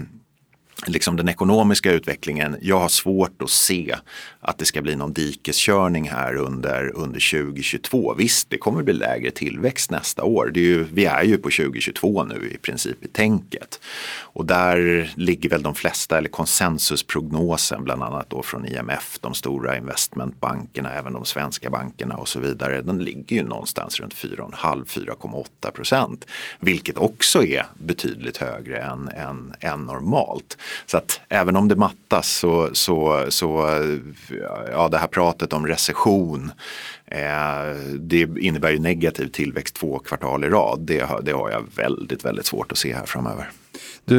liksom 0.88 1.16
den 1.16 1.30
ekonomiska 1.30 1.92
utvecklingen, 1.92 2.58
jag 2.62 2.80
har 2.80 2.90
svårt 2.90 3.42
att 3.42 3.50
se 3.50 3.96
att 4.40 4.58
det 4.58 4.66
ska 4.66 4.82
bli 4.82 4.96
någon 4.96 5.14
dikeskörning 5.14 6.10
här 6.10 6.36
under, 6.36 6.96
under 6.96 7.32
2022. 7.32 8.14
Visst, 8.14 8.50
det 8.50 8.58
kommer 8.58 8.84
bli 8.84 8.94
lägre 8.94 9.32
tillväxt 9.32 9.92
nästa 9.92 10.24
år. 10.24 10.52
Det 10.54 10.60
är 10.60 10.64
ju, 10.64 10.84
vi 10.84 11.06
är 11.06 11.24
ju 11.24 11.38
på 11.38 11.50
2022 11.50 12.24
nu 12.24 12.52
i 12.54 12.58
princip 12.58 13.06
i 13.06 13.08
tänket. 13.08 13.80
Och 14.20 14.46
där 14.46 15.12
ligger 15.16 15.50
väl 15.50 15.64
de 15.64 15.76
flesta, 15.76 16.18
eller 16.18 16.30
konsensusprognosen 16.30 17.84
bland 17.84 18.04
annat 18.04 18.30
då 18.30 18.44
från 18.44 18.66
IMF, 18.66 19.18
de 19.22 19.34
stora 19.34 19.78
investmentbankerna, 19.78 20.94
även 20.94 21.14
de 21.14 21.26
svenska 21.26 21.70
bankerna 21.70 22.16
och 22.16 22.28
så 22.28 22.40
vidare. 22.40 22.82
Den 22.82 23.04
ligger 23.04 23.36
ju 23.36 23.44
någonstans 23.44 24.00
runt 24.00 24.14
4,5-4,8 24.14 25.72
procent. 25.72 26.26
Vilket 26.60 26.98
också 26.98 27.44
är 27.44 27.66
betydligt 27.74 28.38
högre 28.38 28.78
än, 28.78 29.10
än, 29.10 29.54
än 29.60 29.86
normalt. 29.86 30.58
Så 30.86 30.98
att 30.98 31.22
även 31.30 31.56
om 31.56 31.68
det 31.68 31.76
mattas 31.76 32.28
så, 32.28 32.70
så, 32.74 33.26
så 33.30 33.70
ja, 34.72 34.88
det 34.88 34.98
här 34.98 35.08
pratet 35.08 35.54
om 35.54 35.68
recession 35.68 36.52
eh, 37.06 37.76
det 38.00 38.28
innebär 38.40 38.72
ju 38.72 38.80
negativ 38.80 39.28
tillväxt 39.28 39.76
två 39.76 40.00
kvartal 40.00 40.44
i 40.44 40.50
rad. 40.50 40.80
Det, 40.80 41.10
det 41.22 41.32
har 41.32 41.52
jag 41.52 41.64
väldigt, 41.76 42.26
väldigt 42.26 42.46
svårt 42.46 42.72
att 42.72 42.78
se 42.78 42.94
här 42.94 43.06
framöver. 43.06 43.50
Du, 44.06 44.16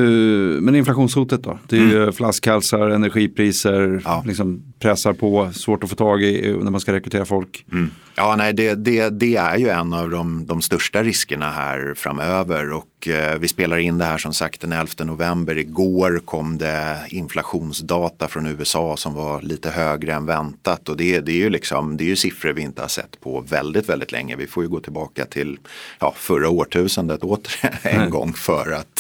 men 0.62 0.74
inflationshotet 0.74 1.42
då? 1.42 1.58
Det 1.68 1.76
är 1.76 1.80
mm. 1.80 1.92
ju 1.92 2.12
flaskhalsar, 2.12 2.90
energipriser, 2.90 4.02
ja. 4.04 4.24
liksom 4.26 4.62
pressar 4.78 5.12
på, 5.12 5.52
svårt 5.52 5.84
att 5.84 5.90
få 5.90 5.96
tag 5.96 6.22
i 6.22 6.56
när 6.62 6.70
man 6.70 6.80
ska 6.80 6.92
rekrytera 6.92 7.24
folk. 7.24 7.64
Mm. 7.72 7.90
Ja, 8.18 8.36
nej, 8.36 8.52
det, 8.52 8.74
det, 8.74 9.10
det, 9.10 9.36
är 9.36 9.58
ju 9.58 9.68
en 9.68 9.92
av 9.92 10.10
de, 10.10 10.46
de 10.46 10.62
största 10.62 11.02
riskerna 11.02 11.50
här 11.50 11.94
framöver 11.96 12.72
och 12.72 13.08
eh, 13.08 13.38
vi 13.38 13.48
spelar 13.48 13.78
in 13.78 13.98
det 13.98 14.04
här 14.04 14.18
som 14.18 14.32
sagt 14.32 14.60
den 14.60 14.72
11 14.72 15.04
november. 15.04 15.58
Igår 15.58 16.20
kom 16.24 16.58
det 16.58 16.96
inflationsdata 17.08 18.28
från 18.28 18.46
USA 18.46 18.96
som 18.96 19.14
var 19.14 19.42
lite 19.42 19.70
högre 19.70 20.14
än 20.14 20.26
väntat 20.26 20.88
och 20.88 20.96
det, 20.96 21.20
det, 21.20 21.32
är 21.32 21.36
ju 21.36 21.50
liksom, 21.50 21.96
det 21.96 22.04
är 22.04 22.08
ju 22.08 22.16
siffror 22.16 22.52
vi 22.52 22.62
inte 22.62 22.82
har 22.82 22.88
sett 22.88 23.20
på 23.20 23.40
väldigt, 23.40 23.88
väldigt 23.88 24.12
länge. 24.12 24.36
Vi 24.36 24.46
får 24.46 24.62
ju 24.62 24.68
gå 24.68 24.80
tillbaka 24.80 25.24
till 25.24 25.58
ja, 26.00 26.14
förra 26.16 26.48
årtusendet 26.48 27.22
åter 27.22 27.52
en 27.82 27.96
mm. 27.96 28.10
gång 28.10 28.32
för 28.32 28.72
att, 28.72 28.95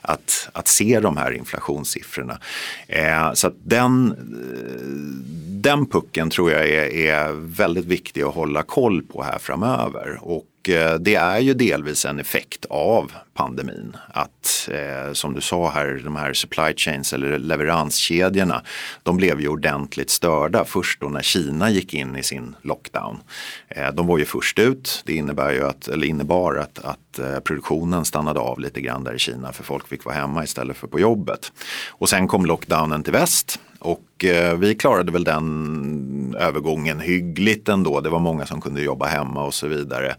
att, 0.00 0.48
att 0.52 0.68
se 0.68 1.00
de 1.00 1.16
här 1.16 1.32
inflationssiffrorna. 1.32 2.38
Eh, 2.88 3.32
så 3.32 3.46
att 3.46 3.56
den 3.64 4.14
den 5.60 5.86
pucken 5.86 6.30
tror 6.30 6.50
jag 6.50 6.68
är, 6.68 6.94
är 6.94 7.32
väldigt 7.32 7.84
viktig 7.84 8.22
att 8.22 8.34
hålla 8.34 8.62
koll 8.62 9.02
på 9.02 9.22
här 9.22 9.38
framöver. 9.38 10.18
Och 10.22 10.44
Eh, 10.68 10.94
det 10.94 11.14
är 11.14 11.38
ju 11.38 11.54
delvis 11.54 12.04
en 12.04 12.20
effekt 12.20 12.64
av 12.70 13.12
pandemin. 13.34 13.96
Att 14.08 14.68
eh, 14.72 15.12
som 15.12 15.34
du 15.34 15.40
sa 15.40 15.70
här, 15.70 16.00
de 16.04 16.16
här 16.16 16.32
supply 16.32 16.74
chains 16.76 17.12
eller 17.12 17.38
leveranskedjorna, 17.38 18.62
de 19.02 19.16
blev 19.16 19.40
ju 19.40 19.48
ordentligt 19.48 20.10
störda 20.10 20.64
först 20.64 21.00
då 21.00 21.08
när 21.08 21.22
Kina 21.22 21.70
gick 21.70 21.94
in 21.94 22.16
i 22.16 22.22
sin 22.22 22.56
lockdown. 22.62 23.18
Eh, 23.68 23.92
de 23.92 24.06
var 24.06 24.18
ju 24.18 24.24
först 24.24 24.58
ut. 24.58 25.02
Det 25.06 25.12
innebär 25.12 25.52
ju 25.52 25.66
att, 25.66 25.88
eller 25.88 26.06
innebar 26.06 26.54
att, 26.56 26.78
att 26.78 27.18
eh, 27.18 27.40
produktionen 27.40 28.04
stannade 28.04 28.40
av 28.40 28.60
lite 28.60 28.80
grann 28.80 29.04
där 29.04 29.14
i 29.14 29.18
Kina 29.18 29.52
för 29.52 29.64
folk 29.64 29.88
fick 29.88 30.04
vara 30.04 30.14
hemma 30.14 30.44
istället 30.44 30.76
för 30.76 30.86
på 30.86 31.00
jobbet. 31.00 31.52
Och 31.88 32.08
sen 32.08 32.28
kom 32.28 32.46
lockdownen 32.46 33.02
till 33.02 33.12
väst 33.12 33.60
och 33.78 34.24
eh, 34.24 34.56
vi 34.58 34.74
klarade 34.74 35.12
väl 35.12 35.24
den 35.24 36.36
övergången 36.38 37.00
hyggligt 37.00 37.68
ändå. 37.68 38.00
Det 38.00 38.10
var 38.10 38.18
många 38.18 38.46
som 38.46 38.60
kunde 38.60 38.82
jobba 38.82 39.06
hemma 39.06 39.44
och 39.44 39.54
så 39.54 39.66
vidare. 39.66 40.16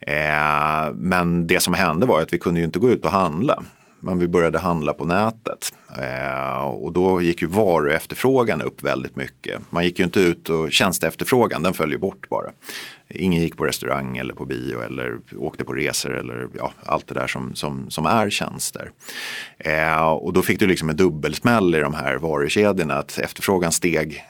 Eh, 0.00 0.94
men 0.94 1.46
det 1.46 1.60
som 1.60 1.74
hände 1.74 2.06
var 2.06 2.20
att 2.20 2.32
vi 2.32 2.38
kunde 2.38 2.60
ju 2.60 2.66
inte 2.66 2.78
gå 2.78 2.90
ut 2.90 3.04
och 3.04 3.10
handla. 3.10 3.62
Men 4.04 4.18
vi 4.18 4.28
började 4.28 4.58
handla 4.58 4.92
på 4.92 5.04
nätet. 5.04 5.74
Eh, 5.98 6.64
och 6.64 6.92
då 6.92 7.22
gick 7.22 7.42
ju 7.42 7.48
varuefterfrågan 7.48 8.62
upp 8.62 8.82
väldigt 8.82 9.16
mycket. 9.16 9.60
Man 9.70 9.84
gick 9.84 9.98
ju 9.98 10.04
inte 10.04 10.20
ut 10.20 10.48
och 10.48 10.72
tjänsteefterfrågan 10.72 11.62
den 11.62 11.74
föll 11.74 11.92
ju 11.92 11.98
bort 11.98 12.28
bara. 12.28 12.50
Ingen 13.08 13.42
gick 13.42 13.56
på 13.56 13.64
restaurang 13.64 14.16
eller 14.16 14.34
på 14.34 14.44
bio 14.44 14.82
eller 14.82 15.18
åkte 15.36 15.64
på 15.64 15.72
resor 15.72 16.18
eller 16.18 16.48
ja, 16.56 16.72
allt 16.84 17.06
det 17.06 17.14
där 17.14 17.26
som, 17.26 17.54
som, 17.54 17.90
som 17.90 18.06
är 18.06 18.30
tjänster. 18.30 18.90
Eh, 19.58 20.06
och 20.06 20.32
då 20.32 20.42
fick 20.42 20.58
du 20.58 20.66
liksom 20.66 20.90
en 20.90 20.96
dubbelsmäll 20.96 21.74
i 21.74 21.80
de 21.80 21.94
här 21.94 22.16
varukedjorna 22.16 22.94
att 22.94 23.18
efterfrågan 23.18 23.72
steg 23.72 24.24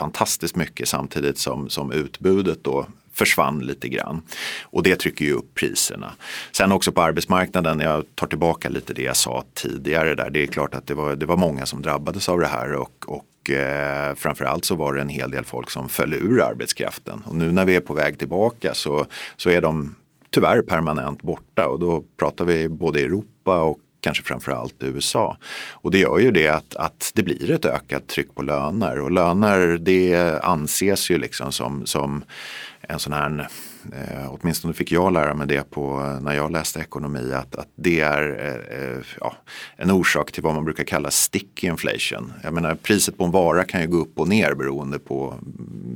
fantastiskt 0.00 0.56
mycket 0.56 0.88
samtidigt 0.88 1.38
som, 1.38 1.68
som 1.70 1.92
utbudet 1.92 2.64
då 2.64 2.86
försvann 3.12 3.58
lite 3.58 3.88
grann. 3.88 4.22
Och 4.62 4.82
det 4.82 4.96
trycker 4.96 5.24
ju 5.24 5.32
upp 5.32 5.54
priserna. 5.54 6.12
Sen 6.52 6.72
också 6.72 6.92
på 6.92 7.02
arbetsmarknaden, 7.02 7.80
jag 7.80 8.04
tar 8.14 8.26
tillbaka 8.26 8.68
lite 8.68 8.94
det 8.94 9.02
jag 9.02 9.16
sa 9.16 9.44
tidigare 9.54 10.14
där. 10.14 10.30
Det 10.30 10.42
är 10.42 10.46
klart 10.46 10.74
att 10.74 10.86
det 10.86 10.94
var, 10.94 11.16
det 11.16 11.26
var 11.26 11.36
många 11.36 11.66
som 11.66 11.82
drabbades 11.82 12.28
av 12.28 12.40
det 12.40 12.46
här 12.46 12.72
och, 12.72 13.04
och 13.06 13.50
eh, 13.50 14.14
framförallt 14.14 14.64
så 14.64 14.74
var 14.74 14.94
det 14.94 15.00
en 15.00 15.08
hel 15.08 15.30
del 15.30 15.44
folk 15.44 15.70
som 15.70 15.88
föll 15.88 16.14
ur 16.14 16.42
arbetskraften. 16.42 17.22
Och 17.26 17.34
nu 17.34 17.52
när 17.52 17.64
vi 17.64 17.76
är 17.76 17.80
på 17.80 17.94
väg 17.94 18.18
tillbaka 18.18 18.74
så, 18.74 19.06
så 19.36 19.50
är 19.50 19.60
de 19.60 19.94
tyvärr 20.30 20.62
permanent 20.62 21.22
borta 21.22 21.68
och 21.68 21.80
då 21.80 22.04
pratar 22.16 22.44
vi 22.44 22.68
både 22.68 23.00
Europa 23.00 23.62
och 23.62 23.78
kanske 24.00 24.24
framförallt 24.24 24.74
USA. 24.78 25.36
Och 25.72 25.90
det 25.90 25.98
gör 25.98 26.18
ju 26.18 26.30
det 26.30 26.48
att, 26.48 26.76
att 26.76 27.12
det 27.14 27.22
blir 27.22 27.50
ett 27.50 27.64
ökat 27.64 28.06
tryck 28.06 28.34
på 28.34 28.42
löner 28.42 29.00
och 29.00 29.10
löner 29.10 29.78
det 29.78 30.40
anses 30.42 31.10
ju 31.10 31.18
liksom 31.18 31.52
som, 31.52 31.86
som 31.86 32.24
en 32.90 32.98
sån 32.98 33.12
här 33.12 33.48
eh, 33.92 34.34
åtminstone 34.34 34.74
fick 34.74 34.92
jag 34.92 35.12
lära 35.12 35.34
mig 35.34 35.46
det 35.46 35.70
på, 35.70 36.18
när 36.22 36.34
jag 36.34 36.50
läste 36.50 36.80
ekonomi, 36.80 37.32
att, 37.32 37.56
att 37.56 37.68
det 37.76 38.00
är 38.00 38.22
eh, 38.70 39.04
ja, 39.20 39.34
en 39.76 39.90
orsak 39.90 40.32
till 40.32 40.42
vad 40.42 40.54
man 40.54 40.64
brukar 40.64 40.84
kalla 40.84 41.10
sticky 41.10 41.66
inflation. 41.66 42.32
Jag 42.42 42.54
menar 42.54 42.74
priset 42.74 43.18
på 43.18 43.24
en 43.24 43.30
vara 43.30 43.64
kan 43.64 43.80
ju 43.80 43.86
gå 43.86 43.96
upp 43.96 44.18
och 44.18 44.28
ner 44.28 44.54
beroende 44.54 44.98
på 44.98 45.34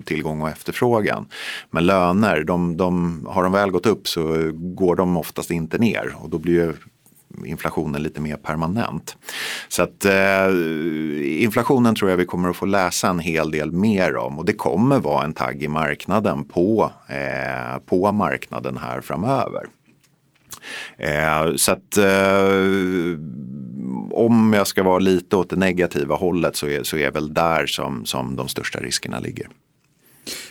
tillgång 0.04 0.42
och 0.42 0.48
efterfrågan. 0.48 1.26
Men 1.70 1.86
löner, 1.86 2.44
de, 2.44 2.76
de, 2.76 3.26
har 3.30 3.42
de 3.42 3.52
väl 3.52 3.70
gått 3.70 3.86
upp 3.86 4.08
så 4.08 4.50
går 4.52 4.96
de 4.96 5.16
oftast 5.16 5.50
inte 5.50 5.78
ner 5.78 6.14
och 6.16 6.30
då 6.30 6.38
blir 6.38 6.54
ju 6.54 6.74
inflationen 7.46 8.02
lite 8.02 8.20
mer 8.20 8.36
permanent. 8.36 9.16
Så 9.68 9.82
att 9.82 10.04
eh, 10.04 10.48
inflationen 11.42 11.94
tror 11.94 12.10
jag 12.10 12.16
vi 12.16 12.26
kommer 12.26 12.50
att 12.50 12.56
få 12.56 12.66
läsa 12.66 13.08
en 13.08 13.18
hel 13.18 13.50
del 13.50 13.72
mer 13.72 14.16
om 14.16 14.38
och 14.38 14.44
det 14.44 14.52
kommer 14.52 14.98
vara 14.98 15.24
en 15.24 15.32
tagg 15.32 15.62
i 15.62 15.68
marknaden 15.68 16.44
på, 16.44 16.92
eh, 17.08 17.78
på 17.86 18.12
marknaden 18.12 18.76
här 18.76 19.00
framöver. 19.00 19.66
Eh, 20.98 21.54
så 21.56 21.72
att 21.72 21.96
eh, 21.96 23.18
om 24.10 24.52
jag 24.56 24.66
ska 24.66 24.82
vara 24.82 24.98
lite 24.98 25.36
åt 25.36 25.50
det 25.50 25.56
negativa 25.56 26.14
hållet 26.14 26.56
så 26.56 26.66
är, 26.66 26.82
så 26.82 26.96
är 26.96 27.10
väl 27.10 27.34
där 27.34 27.66
som, 27.66 28.04
som 28.04 28.36
de 28.36 28.48
största 28.48 28.80
riskerna 28.80 29.18
ligger. 29.18 29.48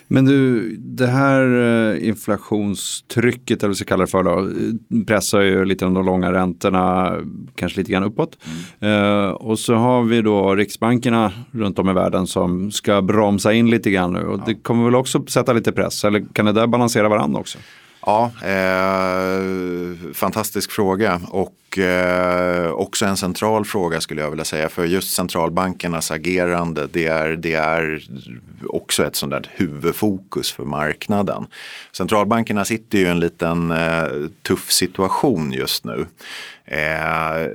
Men 0.08 0.26
du, 0.26 0.70
det 0.78 1.08
här 1.08 1.48
eh, 1.94 2.08
inflationstrycket, 2.08 3.64
eller 3.64 3.68
vad 3.68 3.70
vi 3.70 3.76
ska 3.76 3.86
kalla 3.86 4.06
det 4.06 4.12
för, 4.12 4.24
då, 4.24 4.50
pressar 5.06 5.42
ju 5.42 5.66
lite 5.66 5.86
de 5.86 6.06
långa 6.06 6.32
räntorna, 6.32 7.16
kanske 7.56 7.80
lite 7.80 7.92
grann 7.92 8.04
uppåt. 8.04 8.38
Mm. 8.82 8.94
Uh, 8.94 9.30
och 9.30 9.60
så 9.60 9.76
har 9.76 10.04
vi 10.04 10.22
då 10.22 10.56
riksbankerna 10.56 11.32
runt 11.52 11.80
om 11.80 11.90
i 11.90 11.94
världen 11.94 12.28
som 12.28 12.72
ska 12.72 13.02
bromsa 13.02 13.54
in 13.54 13.70
lite 13.70 13.92
grann 13.92 14.14
nu. 14.14 14.20
Och 14.20 14.40
ja. 14.40 14.44
det 14.46 14.56
kommer 14.56 14.86
väl 14.86 14.96
också 14.96 15.26
sätta 15.28 15.54
lite 15.54 15.72
press, 15.72 16.04
eller 16.04 16.26
kan 16.34 16.46
det 16.46 16.52
där 16.52 16.68
balansera 16.68 17.10
varandra 17.10 17.40
också? 17.40 17.58
Ja, 18.06 18.32
eh, 18.44 20.14
fantastisk 20.14 20.72
fråga 20.72 21.22
och 21.30 21.78
eh, 21.78 22.72
också 22.72 23.06
en 23.06 23.18
central 23.18 23.66
fråga 23.66 24.02
skulle 24.02 24.22
jag 24.22 24.30
vilja 24.30 24.46
säga. 24.46 24.70
För 24.70 24.86
just 24.86 25.16
centralbankernas 25.16 26.12
agerande 26.12 26.88
det 26.88 27.08
är, 27.08 27.30
det 27.30 27.54
är 27.54 28.04
också 28.68 29.06
ett 29.06 29.16
sånt 29.16 29.32
där 29.32 29.50
huvudfokus 29.54 30.52
för 30.52 30.64
marknaden. 30.64 31.46
Centralbankerna 31.92 32.66
sitter 32.66 32.98
ju 32.98 33.06
i 33.06 33.10
en 33.10 33.20
liten 33.20 33.72
eh, 33.72 34.08
tuff 34.42 34.72
situation 34.72 35.54
just 35.54 35.86
nu. 35.86 36.06
Eh, 36.66 37.48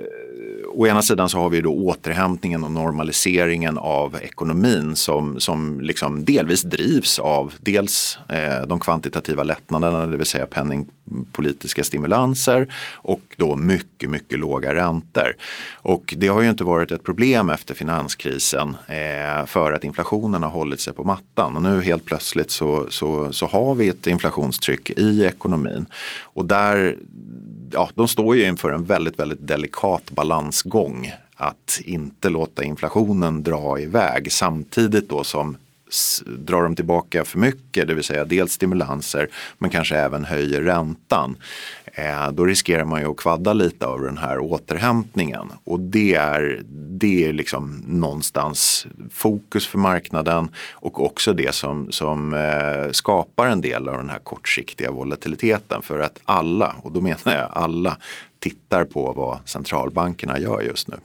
å 0.69 0.87
ena 0.87 1.03
sidan 1.03 1.29
så 1.29 1.39
har 1.39 1.51
vi 1.51 1.61
då 1.61 1.75
återhämtningen 1.75 2.65
och 2.65 2.71
normaliseringen 2.71 3.79
av 3.79 4.17
ekonomin 4.23 4.97
som, 4.97 5.41
som 5.41 5.81
liksom 5.81 6.25
delvis 6.25 6.63
drivs 6.63 7.19
av 7.19 7.55
dels 7.61 8.19
eh, 8.29 8.67
de 8.67 8.81
kvantitativa 8.81 9.43
lättnaderna, 9.43 10.07
det 10.07 10.17
vill 10.17 10.27
säga 10.27 10.47
penningpolitiska 10.47 11.85
stimulanser 11.85 12.75
och 12.95 13.21
då 13.37 13.57
mycket, 13.57 14.11
mycket 14.11 14.39
låga 14.39 14.75
räntor. 14.75 15.37
Och 15.73 16.15
det 16.17 16.29
har 16.29 16.43
ju 16.43 16.51
inte 16.51 16.65
varit 16.65 16.93
ett 16.93 17.05
problem 17.05 17.51
efter 17.51 17.75
finanskrisen 17.75 18.77
eh, 18.87 19.47
för 19.47 19.73
att 19.73 19.85
inflationen 19.85 20.43
har 20.43 20.51
hållit 20.51 20.81
sig 20.81 20.93
på 20.93 21.05
mattan. 21.05 21.57
Och 21.57 21.63
nu 21.63 21.83
helt 21.83 22.05
plötsligt 22.05 22.51
så, 22.51 22.87
så, 22.91 23.33
så 23.33 23.47
har 23.47 23.75
vi 23.75 23.89
ett 23.89 24.07
inflationstryck 24.07 24.91
i 24.91 25.25
ekonomin. 25.25 25.87
Och 26.23 26.45
där 26.45 26.97
ja, 27.73 27.91
de 27.95 28.09
står 28.09 28.37
ju 28.37 28.47
inför 28.47 28.71
en 28.71 28.85
väldigt, 28.85 29.19
väldigt 29.19 29.47
delikat 29.47 30.11
balansgång. 30.11 31.13
Att 31.37 31.81
inte 31.85 32.29
låta 32.29 32.65
inflationen 32.65 33.43
dra 33.43 33.81
iväg 33.81 34.33
samtidigt 34.33 35.09
då 35.09 35.25
som 35.25 35.57
drar 36.27 36.63
de 36.63 36.77
tillbaka 36.77 37.25
för 37.25 37.39
mycket, 37.39 37.89
det 37.89 37.95
vill 37.95 38.05
säga 38.05 38.25
dels 38.25 38.53
stimulanser 38.53 39.29
men 39.59 39.71
kanske 39.71 39.97
även 39.97 40.25
höjer 40.25 40.63
räntan. 40.63 41.37
Eh, 41.85 42.31
då 42.31 42.45
riskerar 42.45 42.85
man 42.85 43.01
ju 43.01 43.11
att 43.11 43.17
kvadda 43.17 43.53
lite 43.53 43.87
av 43.87 44.01
den 44.01 44.19
här 44.19 44.39
återhämtningen 44.39 45.53
och 45.65 45.81
det 45.81 46.15
är, 46.15 46.63
det 46.71 47.25
är 47.25 47.33
liksom 47.33 47.83
någonstans 47.87 48.87
fokus 49.11 49.67
för 49.67 49.79
marknaden 49.79 50.49
och 50.73 51.05
också 51.05 51.33
det 51.33 51.55
som, 51.55 51.93
som 51.93 52.35
eh, 52.35 52.91
skapar 52.91 53.47
en 53.47 53.61
del 53.61 53.89
av 53.89 53.97
den 53.97 54.11
här 54.11 54.19
kortsiktiga 54.19 54.91
volatiliteten 54.91 55.83
för 55.83 55.99
att 55.99 56.19
alla, 56.25 56.77
och 56.83 56.93
då 56.93 57.01
menar 57.01 57.19
jag 57.25 57.49
alla, 57.53 57.97
tittar 58.39 58.85
på 58.85 59.13
vad 59.13 59.39
centralbankerna 59.45 60.39
gör 60.39 60.61
just 60.61 60.89
nu. 60.89 60.97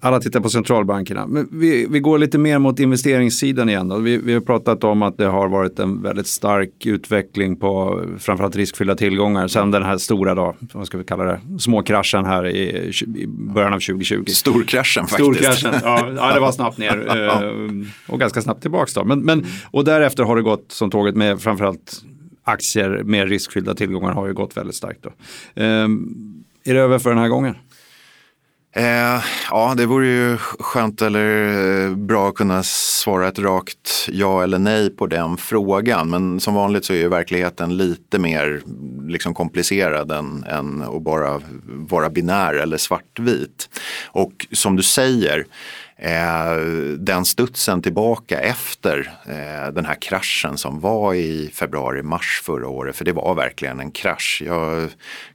Alla 0.00 0.20
tittar 0.20 0.40
på 0.40 0.48
centralbankerna. 0.48 1.26
Men 1.26 1.48
vi, 1.52 1.86
vi 1.90 2.00
går 2.00 2.18
lite 2.18 2.38
mer 2.38 2.58
mot 2.58 2.80
investeringssidan 2.80 3.68
igen. 3.68 3.88
Då. 3.88 3.96
Vi, 3.96 4.16
vi 4.16 4.32
har 4.32 4.40
pratat 4.40 4.84
om 4.84 5.02
att 5.02 5.16
det 5.16 5.26
har 5.26 5.48
varit 5.48 5.78
en 5.78 6.02
väldigt 6.02 6.26
stark 6.26 6.86
utveckling 6.86 7.56
på 7.56 8.04
framförallt 8.18 8.56
riskfyllda 8.56 8.94
tillgångar 8.94 9.48
sen 9.48 9.70
den 9.70 9.82
här 9.82 9.98
stora, 9.98 10.34
då, 10.34 10.56
vad 10.72 10.86
ska 10.86 10.98
vi 10.98 11.04
kalla 11.04 11.24
det, 11.24 11.40
småkraschen 11.58 12.24
här 12.24 12.46
i, 12.46 12.92
i 13.16 13.26
början 13.26 13.72
av 13.72 13.78
2020. 13.78 14.24
Storkraschen 14.26 15.06
faktiskt. 15.06 15.36
Storkraschen, 15.38 15.80
ja, 15.84 16.08
ja 16.16 16.34
det 16.34 16.40
var 16.40 16.52
snabbt 16.52 16.78
ner 16.78 17.16
eh, 17.16 18.12
och 18.12 18.20
ganska 18.20 18.42
snabbt 18.42 18.62
tillbaks. 18.62 18.94
Då. 18.94 19.04
Men, 19.04 19.20
men, 19.20 19.46
och 19.70 19.84
därefter 19.84 20.24
har 20.24 20.36
det 20.36 20.42
gått 20.42 20.72
som 20.72 20.90
tåget 20.90 21.16
med 21.16 21.40
framförallt 21.40 22.02
aktier 22.44 23.02
med 23.04 23.28
riskfyllda 23.28 23.74
tillgångar 23.74 24.12
har 24.12 24.26
ju 24.26 24.34
gått 24.34 24.56
väldigt 24.56 24.76
starkt. 24.76 25.02
Då. 25.02 25.10
Ehm, 25.62 26.14
är 26.64 26.74
det 26.74 26.80
över 26.80 26.98
för 26.98 27.10
den 27.10 27.18
här 27.18 27.28
gången? 27.28 27.54
Eh, 28.72 29.22
ja, 29.50 29.74
det 29.76 29.86
vore 29.86 30.06
ju 30.06 30.36
skönt 30.36 31.02
eller 31.02 31.84
eh, 31.84 31.94
bra 31.94 32.28
att 32.28 32.34
kunna 32.34 32.62
svara 32.62 33.28
ett 33.28 33.38
rakt 33.38 34.08
ja 34.08 34.42
eller 34.42 34.58
nej 34.58 34.90
på 34.90 35.06
den 35.06 35.36
frågan. 35.36 36.10
Men 36.10 36.40
som 36.40 36.54
vanligt 36.54 36.84
så 36.84 36.92
är 36.92 36.96
ju 36.96 37.08
verkligheten 37.08 37.76
lite 37.76 38.18
mer 38.18 38.60
liksom 39.08 39.34
komplicerad 39.34 40.12
än, 40.12 40.44
än 40.44 40.82
att 40.82 41.02
bara 41.02 41.40
vara 41.66 42.10
binär 42.10 42.54
eller 42.54 42.76
svartvit. 42.76 43.68
Och 44.12 44.46
som 44.52 44.76
du 44.76 44.82
säger, 44.82 45.46
Eh, 46.02 46.56
den 46.98 47.24
studsen 47.24 47.82
tillbaka 47.82 48.40
efter 48.40 49.12
eh, 49.26 49.72
den 49.72 49.84
här 49.84 49.94
kraschen 50.00 50.56
som 50.58 50.80
var 50.80 51.14
i 51.14 51.50
februari-mars 51.54 52.42
förra 52.44 52.68
året, 52.68 52.96
för 52.96 53.04
det 53.04 53.12
var 53.12 53.34
verkligen 53.34 53.80
en 53.80 53.90
krasch. 53.90 54.42
Jag 54.46 54.90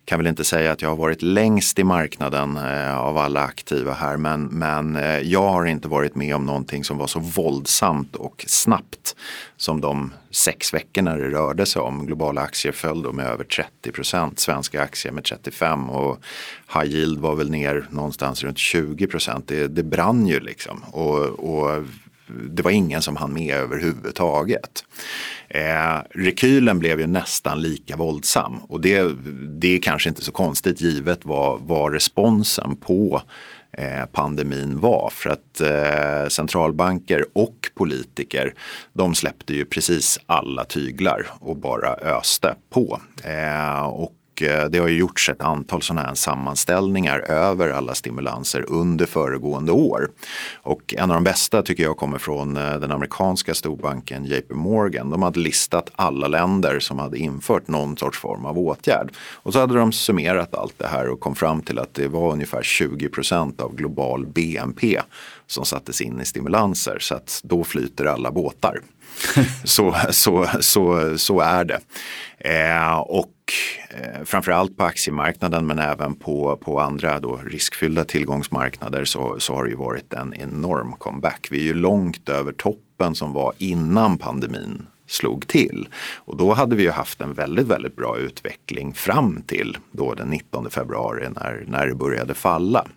kan 0.06 0.20
väl 0.20 0.28
inte 0.28 0.44
säga 0.44 0.72
att 0.72 0.82
jag 0.82 0.90
har 0.90 0.96
varit 0.96 1.22
längst 1.22 1.80
i 1.80 1.84
marknaden 1.84 2.58
eh, 2.58 2.98
av 2.98 3.18
alla 3.18 3.42
aktiva 3.42 3.94
här, 3.94 4.18
men, 4.18 4.44
men 4.46 4.96
eh, 4.96 5.20
jag 5.20 5.50
har 5.50 5.66
inte 5.66 5.88
varit 5.88 6.16
med 6.16 6.36
om 6.36 6.46
någonting 6.46 6.84
som 6.84 6.98
var 6.98 7.08
så 7.08 7.20
våldsamt 7.20 8.16
och 8.16 8.46
snabbt 8.48 9.16
som 9.58 9.82
de 9.82 10.14
sex 10.32 10.74
veckorna 10.74 11.16
det 11.16 11.30
rörde 11.30 11.66
sig 11.66 11.82
om. 11.82 12.06
Globala 12.06 12.42
aktier 12.42 12.72
föll 12.72 13.02
då 13.02 13.12
med 13.12 13.26
över 13.26 13.44
30 13.44 13.92
procent, 13.92 14.40
svenska 14.40 14.82
aktier 14.82 15.12
med 15.12 15.24
35 15.24 15.90
och 15.90 16.20
high 16.74 16.94
yield 16.94 17.20
var 17.20 17.36
väl 17.36 17.52
ner 17.52 17.88
någonstans 17.90 18.44
runt 18.44 18.58
20 18.58 19.08
procent. 19.08 19.48
Det, 19.48 19.68
det 19.68 19.84
brann 19.84 20.28
ju 20.28 20.40
liksom 20.40 20.84
och, 20.92 21.20
och 21.20 21.84
det 22.28 22.62
var 22.62 22.72
ingen 22.72 23.02
som 23.02 23.16
hann 23.16 23.34
med 23.34 23.56
överhuvudtaget. 23.56 24.84
Eh, 25.48 25.98
rekylen 26.10 26.80
blev 26.80 27.00
ju 27.00 27.08
nästan 27.08 27.62
lika 27.62 27.96
våldsam 27.96 28.58
och 28.58 28.82
det, 28.82 29.12
det 29.60 29.76
är 29.76 29.82
kanske 29.82 30.10
inte 30.10 30.22
så 30.22 30.32
konstigt 30.32 30.82
givet 30.82 31.20
vad, 31.24 31.62
vad 31.62 31.94
responsen 31.94 32.76
på 32.76 33.22
Eh, 33.78 34.06
pandemin 34.06 34.80
var. 34.80 35.10
För 35.14 35.30
att 35.30 35.62
eh, 35.62 36.28
centralbanker 36.30 37.26
och 37.34 37.56
politiker 37.76 38.54
de 38.94 39.16
släppte 39.16 39.54
ju 39.54 39.66
precis 39.66 40.20
alla 40.26 40.66
tyglar 40.66 41.28
och 41.40 41.58
bara 41.58 41.94
öste 41.94 42.56
på. 42.70 43.02
Eh, 43.24 43.86
och 43.86 44.12
Eh, 44.42 44.66
det 44.66 44.80
har 44.80 44.88
ju 44.88 44.98
gjorts 44.98 45.30
ett 45.30 45.42
antal 45.42 45.82
sådana 45.82 46.08
här 46.08 46.16
sammanställningar 46.16 47.20
över 47.20 47.70
alla 47.70 47.96
stimulanser 47.96 48.66
under 48.68 49.06
föregående 49.06 49.72
år. 49.72 50.10
Och 50.56 50.94
en 50.98 51.12
av 51.12 51.16
de 51.16 51.24
bästa 51.24 51.62
tycker 51.62 51.84
jag 51.84 51.98
kommer 51.98 52.18
från 52.18 52.58
eh, 52.58 52.80
den 52.80 52.92
amerikanska 52.92 53.54
storbanken 53.54 54.26
JP 54.26 54.54
Morgan. 54.54 55.10
De 55.10 55.24
hade 55.24 55.40
listat 55.40 55.90
alla 55.96 56.28
länder 56.28 56.80
som 56.80 57.00
hade 57.00 57.18
infört 57.18 57.68
någon 57.68 57.98
sorts 57.98 58.20
form 58.20 58.46
av 58.46 58.60
åtgärd. 58.60 59.12
Och 59.18 59.54
så 59.54 59.60
hade 59.60 59.76
de 59.76 59.92
summerat 59.92 60.56
allt 60.56 60.80
det 60.80 60.88
här 60.88 61.10
och 61.10 61.20
kom 61.20 61.36
fram 61.36 61.62
till 61.62 61.80
att 61.80 61.94
det 61.94 62.08
var 62.08 62.32
ungefär 62.32 62.62
20% 62.62 63.62
av 63.62 63.76
global 63.76 64.26
BNP 64.26 65.02
som 65.48 65.66
sattes 65.66 66.02
in 66.02 66.22
i 66.22 66.26
stimulanser. 66.26 66.98
Så 67.00 67.16
att 67.16 67.42
då 67.44 67.64
flyter 67.64 68.06
alla 68.06 68.32
båtar. 68.32 68.82
så, 69.64 69.96
så, 70.10 70.48
så, 70.60 71.18
så 71.18 71.40
är 71.40 71.66
det. 71.66 71.80
Eh, 72.40 72.98
och 72.98 73.32
eh, 73.90 74.24
framförallt 74.26 74.78
på 74.78 74.84
aktiemarknaden 74.84 75.68
men 75.68 75.80
även 75.80 76.16
på, 76.16 76.58
på 76.62 76.80
andra 76.80 77.20
då 77.20 77.40
riskfyllda 77.46 78.06
tillgångsmarknader 78.06 79.06
så, 79.06 79.36
så 79.40 79.54
har 79.54 79.64
det 79.64 79.70
ju 79.70 79.76
varit 79.76 80.14
en 80.14 80.34
enorm 80.34 80.94
comeback. 80.98 81.48
Vi 81.52 81.60
är 81.60 81.64
ju 81.64 81.74
långt 81.74 82.30
över 82.30 82.52
toppen 82.52 83.16
som 83.16 83.34
var 83.34 83.54
innan 83.58 84.18
pandemin 84.18 84.88
slog 85.08 85.48
till. 85.48 85.88
Och 86.16 86.38
då 86.38 86.54
hade 86.54 86.76
vi 86.76 86.84
ju 86.84 86.92
haft 86.92 87.22
en 87.22 87.34
väldigt, 87.34 87.68
väldigt 87.68 87.96
bra 87.96 88.18
utveckling 88.18 88.94
fram 88.94 89.42
till 89.42 89.78
då 89.92 90.14
den 90.14 90.28
19 90.28 90.70
februari 90.70 91.28
när, 91.30 91.64
när 91.68 91.88
det 91.88 91.96
började 91.96 92.34
falla. 92.34 92.88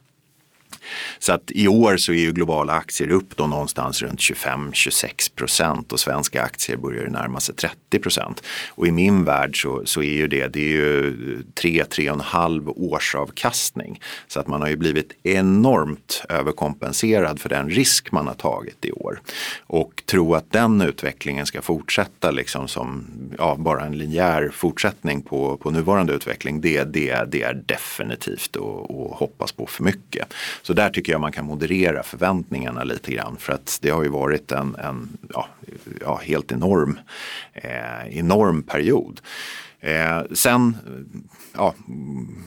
Så 1.18 1.32
att 1.32 1.50
i 1.50 1.68
år 1.68 1.96
så 1.96 2.12
är 2.12 2.16
ju 2.16 2.32
globala 2.32 2.72
aktier 2.72 3.10
upp 3.10 3.36
då 3.36 3.46
någonstans 3.46 4.02
runt 4.02 4.20
25-26 4.20 5.34
procent 5.34 5.92
och 5.92 6.00
svenska 6.00 6.42
aktier 6.42 6.76
börjar 6.76 7.08
närma 7.08 7.40
sig 7.40 7.54
30 7.54 7.98
procent. 7.98 8.42
Och 8.68 8.86
i 8.86 8.90
min 8.90 9.24
värld 9.24 9.62
så, 9.62 9.82
så 9.84 10.02
är 10.02 10.14
ju 10.14 10.28
det, 10.28 10.46
det 10.46 10.60
är 10.60 10.72
ju 10.72 11.12
3-3,5 11.54 12.72
årsavkastning. 12.76 14.00
Så 14.28 14.40
att 14.40 14.46
man 14.46 14.60
har 14.60 14.68
ju 14.68 14.76
blivit 14.76 15.12
enormt 15.22 16.24
överkompenserad 16.28 17.40
för 17.40 17.48
den 17.48 17.70
risk 17.70 18.12
man 18.12 18.26
har 18.26 18.34
tagit 18.34 18.84
i 18.84 18.92
år. 18.92 19.20
Och 19.66 20.02
tro 20.06 20.34
att 20.34 20.52
den 20.52 20.80
utvecklingen 20.80 21.46
ska 21.46 21.62
fortsätta 21.62 22.30
liksom 22.30 22.68
som 22.68 23.06
ja, 23.38 23.56
bara 23.58 23.84
en 23.84 23.98
linjär 23.98 24.50
fortsättning 24.54 25.22
på, 25.22 25.56
på 25.56 25.70
nuvarande 25.70 26.12
utveckling, 26.12 26.60
det, 26.60 26.84
det, 26.84 27.24
det 27.28 27.42
är 27.42 27.54
definitivt 27.54 28.56
att 28.56 29.18
hoppas 29.18 29.52
på 29.52 29.66
för 29.66 29.84
mycket. 29.84 30.34
Så 30.62 30.72
där 30.78 30.90
tycker 30.90 31.12
jag 31.12 31.20
man 31.20 31.32
kan 31.32 31.44
moderera 31.44 32.02
förväntningarna 32.02 32.84
lite 32.84 33.12
grann 33.12 33.36
för 33.38 33.52
att 33.52 33.78
det 33.82 33.90
har 33.90 34.02
ju 34.02 34.08
varit 34.08 34.52
en, 34.52 34.74
en 34.74 35.18
ja, 35.34 35.48
ja, 36.00 36.20
helt 36.24 36.52
enorm, 36.52 36.98
eh, 37.52 38.18
enorm 38.18 38.62
period. 38.62 39.20
Eh, 39.80 40.22
sen, 40.32 40.76
ja, 41.54 41.74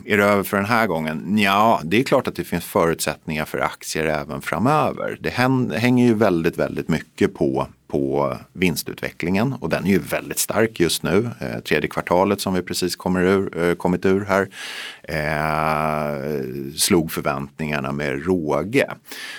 är 0.06 0.18
det 0.18 0.24
över 0.24 0.44
för 0.44 0.58
den 0.58 0.66
här 0.66 0.88
gången? 0.88 1.38
Ja, 1.38 1.82
det 1.84 2.00
är 2.00 2.04
klart 2.04 2.28
att 2.28 2.36
det 2.36 2.44
finns 2.44 2.66
förutsättningar 2.66 3.46
för 3.46 3.60
aktier 3.60 4.06
även 4.06 4.42
framöver. 4.42 5.18
Det 5.20 5.30
hänger 5.78 6.06
ju 6.06 6.14
väldigt, 6.14 6.58
väldigt 6.58 6.88
mycket 6.88 7.34
på 7.34 7.68
på 7.92 8.38
vinstutvecklingen 8.54 9.54
och 9.54 9.70
den 9.70 9.86
är 9.86 9.90
ju 9.90 10.00
väldigt 10.00 10.40
stark 10.40 10.80
just 10.80 11.04
nu. 11.04 11.30
Eh, 11.40 11.60
tredje 11.60 11.90
kvartalet 11.90 12.42
som 12.42 12.54
vi 12.54 12.62
precis 12.62 12.96
kommer 12.96 13.22
ur, 13.22 13.64
eh, 13.64 13.76
kommit 13.76 14.06
ur 14.06 14.26
här 14.26 14.48
eh, 15.04 16.34
slog 16.76 17.12
förväntningarna 17.12 17.92
med 17.92 18.26
råge. 18.26 18.92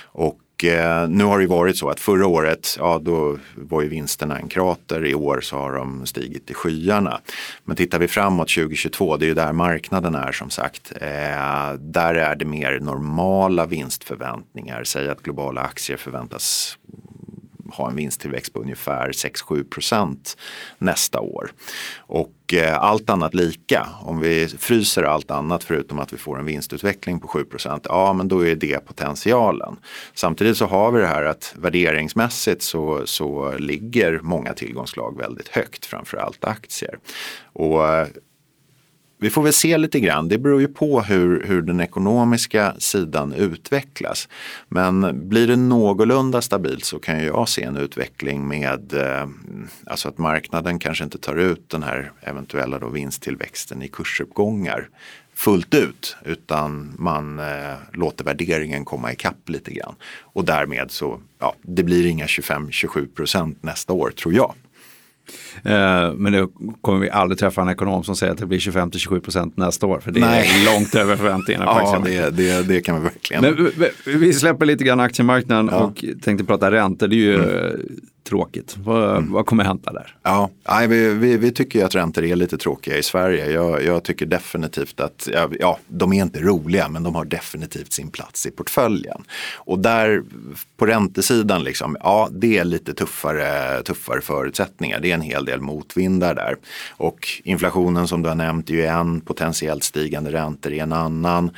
Och 0.05 0.65
eh, 0.65 1.09
nu 1.09 1.25
har 1.25 1.39
det 1.39 1.47
varit 1.47 1.77
så 1.77 1.89
att 1.89 2.01
förra 2.01 2.27
året, 2.27 2.77
ja 2.79 3.01
då 3.03 3.39
var 3.55 3.83
ju 3.83 3.89
vinsterna 3.89 4.39
en 4.39 4.49
krater. 4.49 5.07
I 5.07 5.15
år 5.15 5.41
så 5.41 5.57
har 5.57 5.73
de 5.73 6.07
stigit 6.07 6.47
till 6.47 6.57
skyarna. 6.57 7.21
Men 7.65 7.77
tittar 7.77 7.99
vi 7.99 8.09
framåt 8.09 8.49
2022, 8.49 9.17
det 9.17 9.25
är 9.25 9.29
ju 9.29 9.35
där 9.35 9.53
marknaden 9.53 10.15
är 10.15 10.33
som 10.33 10.51
sagt. 10.51 10.93
Eh, 11.01 11.73
där 11.79 12.15
är 12.15 12.37
det 12.37 12.45
mer 12.45 12.81
normala 12.81 13.67
vinstförväntningar. 13.67 14.85
Säg 14.85 15.09
att 15.09 15.23
globala 15.23 15.61
aktier 15.61 15.97
förväntas 15.97 16.79
ha 17.73 17.91
en 17.91 17.97
vinsttillväxt 17.97 18.53
på 18.53 18.61
ungefär 18.61 19.09
6-7 19.09 19.71
procent 19.71 20.37
nästa 20.79 21.21
år. 21.21 21.51
Och 21.97 22.55
eh, 22.55 22.79
allt 22.79 23.11
annat 23.11 23.35
lika, 23.35 23.89
om 24.03 24.21
vi 24.21 24.49
fryser 24.49 25.03
allt 25.03 25.31
annat 25.31 25.65
förutom 25.65 25.99
att 25.99 26.13
vi 26.13 26.17
får 26.17 26.39
en 26.39 26.47
vinstutveckling 26.47 27.21
på 27.21 27.29
7 27.29 27.45
procent, 27.45 27.87
ja 27.89 28.13
men 28.13 28.29
då 28.29 28.47
är 28.47 28.55
det 28.55 28.87
potentialen. 28.87 29.77
Samtidigt 30.15 30.57
så 30.57 30.67
har 30.67 30.93
vi 30.93 31.01
det 31.01 31.07
här 31.07 31.25
att 31.25 31.55
värderingsmässigt 31.57 32.63
så, 32.63 33.03
så 33.05 33.59
ligger 33.59 34.21
många 34.23 34.53
tillgångslag 34.55 35.19
väldigt 35.19 35.49
högt, 35.49 35.87
framförallt 35.87 36.45
aktier. 36.45 36.99
Och 37.53 37.89
eh, 37.89 38.07
vi 39.23 39.31
får 39.31 39.43
väl 39.43 39.53
se 39.53 39.79
lite 39.79 40.01
grann. 40.01 40.29
Det 40.29 40.39
beror 40.39 40.61
ju 40.61 40.69
på 40.69 41.01
hur, 41.01 41.45
hur 41.47 41.63
den 41.63 41.81
ekonomiska 41.81 42.75
sidan 42.79 43.33
utvecklas. 43.33 44.29
Men 44.69 45.29
blir 45.29 45.47
det 45.47 45.57
någorlunda 45.57 46.43
stabilt 46.43 46.85
så 46.85 46.99
kan 46.99 47.25
jag 47.25 47.49
se 47.49 47.63
en 47.63 47.77
utveckling 47.77 48.49
med 48.49 48.95
eh, 48.95 49.29
alltså 49.87 50.09
att 50.09 50.19
marknaden 50.19 50.79
kanske 50.79 51.05
inte 51.05 51.19
tar 51.19 51.37
ut 51.37 51.69
den 51.71 51.83
här 51.83 52.13
eventuella 52.21 52.79
då 52.79 52.89
vinsttillväxten 52.89 53.83
i 53.83 53.89
kursuppgångar 53.89 54.89
fullt 55.35 55.75
ut 55.75 56.17
utan 56.25 56.95
man 56.99 57.39
eh, 57.39 57.75
låter 57.93 58.25
värderingen 58.25 58.85
komma 58.85 59.13
ikapp 59.13 59.49
lite 59.49 59.73
grann. 59.73 59.95
Och 60.21 60.45
därmed 60.45 60.91
så, 60.91 61.21
ja, 61.39 61.55
det 61.63 61.83
blir 61.83 62.07
inga 62.07 62.27
25-27 62.27 63.15
procent 63.15 63.63
nästa 63.63 63.93
år 63.93 64.11
tror 64.11 64.35
jag. 64.35 64.55
Eh, 65.65 66.13
men 66.15 66.33
nu 66.33 66.49
kommer 66.81 66.99
vi 66.99 67.11
aldrig 67.11 67.39
träffa 67.39 67.63
en 67.63 67.69
ekonom 67.69 68.05
som 68.05 68.17
säger 68.17 68.33
att 68.33 68.39
det 68.39 68.47
blir 68.47 68.59
25-27 68.59 69.21
procent 69.21 69.57
nästa 69.57 69.87
år. 69.87 70.01
För 70.01 70.11
det 70.11 70.21
Nej. 70.21 70.49
är 70.49 70.75
långt 70.75 70.95
över 70.95 71.17
förväntningarna. 71.17 71.65
ja, 71.67 72.03
det, 72.05 72.31
det, 72.31 72.69
det, 72.69 72.81
kan 72.81 72.97
vi 72.97 73.03
verkligen. 73.03 73.43
Men, 73.43 73.91
vi 74.21 74.33
släpper 74.33 74.67
lite 74.67 74.85
grann 74.85 75.01
aktiemarknaden 75.01 75.69
ja. 75.73 75.79
och 75.79 76.05
tänkte 76.23 76.45
prata 76.45 76.71
räntor. 76.71 77.09
Det 77.09 77.17
är 77.17 77.19
ju 77.19 77.35
mm 77.35 77.81
tråkigt. 78.25 78.77
Vad, 78.77 79.17
mm. 79.17 79.33
vad 79.33 79.47
kommer 79.47 79.65
hända 79.65 79.93
där? 79.93 80.17
Ja, 80.23 80.51
nej, 80.69 80.89
vi, 80.89 81.15
vi, 81.15 81.37
vi 81.37 81.53
tycker 81.53 81.85
att 81.85 81.95
räntor 81.95 82.25
är 82.25 82.37
lite 82.37 82.59
tråkiga 82.59 82.99
i 82.99 83.03
Sverige. 83.03 83.51
Jag, 83.51 83.85
jag 83.85 84.05
tycker 84.05 84.27
definitivt 84.27 85.01
att, 85.01 85.29
ja, 85.33 85.49
ja, 85.61 85.79
de 85.89 86.13
är 86.13 86.23
inte 86.23 86.41
roliga 86.41 86.89
men 86.89 87.03
de 87.03 87.15
har 87.15 87.25
definitivt 87.25 87.93
sin 87.93 88.11
plats 88.11 88.47
i 88.47 88.51
portföljen. 88.51 89.25
Och 89.55 89.79
där 89.79 90.23
på 90.77 90.87
räntesidan, 90.87 91.65
liksom, 91.65 91.97
ja 92.01 92.29
det 92.33 92.59
är 92.59 92.65
lite 92.65 92.95
tuffare, 92.95 93.83
tuffare 93.83 94.21
förutsättningar. 94.21 95.01
Det 95.01 95.11
är 95.11 95.15
en 95.15 95.21
hel 95.21 95.45
del 95.45 95.61
motvindar 95.61 96.35
där. 96.35 96.57
Och 96.91 97.29
inflationen 97.45 98.09
som 98.09 98.23
du 98.23 98.29
har 98.29 98.37
nämnt 98.37 98.71
är 98.71 98.75
ju 98.75 98.85
en, 98.85 99.21
potentiellt 99.21 99.85
stigande 99.85 100.33
räntor 100.33 100.73
är 100.73 100.83
en 100.83 100.93
annan. 100.93 101.51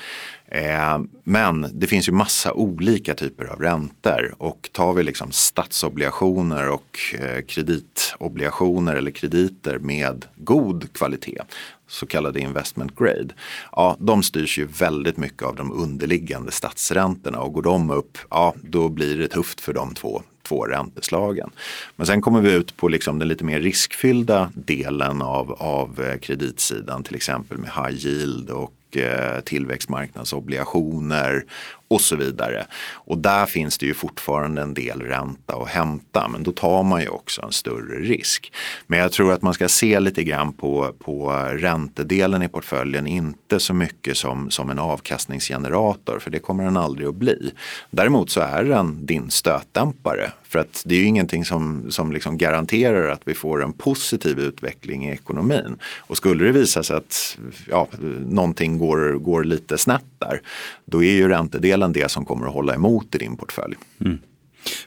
Eh, 0.49 0.99
men 1.25 1.67
det 1.73 1.87
finns 1.87 2.09
ju 2.09 2.13
massa 2.13 2.53
olika 2.53 3.15
typer 3.15 3.45
av 3.45 3.61
räntor 3.61 4.35
och 4.39 4.69
tar 4.73 4.93
vi 4.93 5.03
liksom 5.03 5.33
statsobligationer 5.33 6.69
och 6.69 6.99
eh, 7.19 7.45
kreditobligationer 7.45 8.97
eller 8.97 9.11
krediter 9.11 9.79
med 9.79 10.25
god 10.37 10.93
kvalitet 10.93 11.43
så 11.89 12.07
kallade 12.07 12.41
investment 12.41 12.97
grade. 12.97 13.29
Ja, 13.73 13.97
de 14.01 14.23
styrs 14.23 14.59
ju 14.59 14.67
väldigt 14.67 15.17
mycket 15.17 15.43
av 15.43 15.57
de 15.57 15.73
underliggande 15.73 16.53
statsräntorna 16.53 17.41
och 17.41 17.53
går 17.53 17.63
de 17.63 17.91
upp, 17.91 18.19
ja 18.31 18.55
då 18.63 18.89
blir 18.89 19.19
det 19.19 19.29
tufft 19.29 19.61
för 19.61 19.73
de 19.73 19.95
två 19.95 20.23
två 20.49 20.65
ränteslagen. 20.65 21.51
Men 21.97 22.07
sen 22.07 22.21
kommer 22.21 22.41
vi 22.41 22.53
ut 22.53 22.77
på 22.77 22.89
liksom 22.89 23.19
den 23.19 23.29
lite 23.29 23.45
mer 23.45 23.61
riskfyllda 23.61 24.53
delen 24.55 25.23
av, 25.23 25.53
av 25.53 26.01
eh, 26.01 26.19
kreditsidan, 26.19 27.03
till 27.03 27.15
exempel 27.15 27.59
med 27.59 27.71
high 27.71 28.07
yield 28.07 28.51
och 28.51 28.73
Eh, 28.97 29.41
tillväxtmarknadsobligationer 29.41 31.45
och 31.89 32.01
så 32.01 32.17
vidare. 32.17 32.67
Och 32.93 33.19
där 33.19 33.47
finns 33.47 33.79
det 33.79 33.87
ju 33.87 33.95
fortfarande 33.95 34.63
en 34.63 34.75
del 34.75 35.01
ränta 35.03 35.57
att 35.57 35.69
hämta 35.69 36.29
men 36.29 36.43
då 36.43 36.53
tar 36.53 36.83
man 36.83 37.01
ju 37.01 37.09
också 37.09 37.43
en 37.43 37.53
större 37.53 37.99
risk. 37.99 38.53
Men 38.87 38.99
jag 38.99 39.13
tror 39.13 39.33
att 39.33 39.43
man 39.43 39.55
ska 39.55 39.69
se 39.69 40.01
lite 40.01 40.25
grann 40.25 40.53
på, 40.53 40.93
på 40.99 41.33
räntedelen 41.53 42.43
i 42.43 42.49
portföljen, 42.49 43.07
inte 43.07 43.61
så 43.61 43.75
mycket 43.75 44.17
som, 44.17 44.51
som 44.51 44.71
en 44.71 44.79
avkastningsgenerator 44.79 46.19
för 46.19 46.31
det 46.31 46.39
kommer 46.39 46.65
den 46.65 46.77
aldrig 46.77 47.09
att 47.09 47.15
bli. 47.15 47.51
Däremot 47.91 48.31
så 48.31 48.41
är 48.41 48.65
den 48.65 49.07
din 49.07 49.31
stötdämpare 49.31 50.33
för 50.55 50.59
att 50.59 50.83
det 50.87 50.95
är 50.95 50.99
ju 50.99 51.05
ingenting 51.05 51.45
som, 51.45 51.91
som 51.91 52.13
liksom 52.13 52.39
garanterar 52.39 53.09
att 53.09 53.23
vi 53.25 53.35
får 53.35 53.63
en 53.63 53.73
positiv 53.73 54.39
utveckling 54.39 55.09
i 55.09 55.13
ekonomin. 55.13 55.77
Och 55.99 56.17
skulle 56.17 56.45
det 56.45 56.53
visa 56.53 56.83
sig 56.83 56.97
att 56.97 57.39
ja, 57.69 57.89
någonting 58.27 58.79
går, 58.79 59.13
går 59.13 59.45
lite 59.45 59.79
snett 59.79 60.05
där, 60.19 60.41
då 60.85 61.03
är 61.03 61.13
ju 61.13 61.29
räntedelen 61.29 61.74
det 61.93 62.11
som 62.11 62.25
kommer 62.25 62.47
att 62.47 62.53
hålla 62.53 62.75
emot 62.75 63.15
i 63.15 63.19
din 63.19 63.37
portfölj. 63.37 63.75
Mm. 64.01 64.19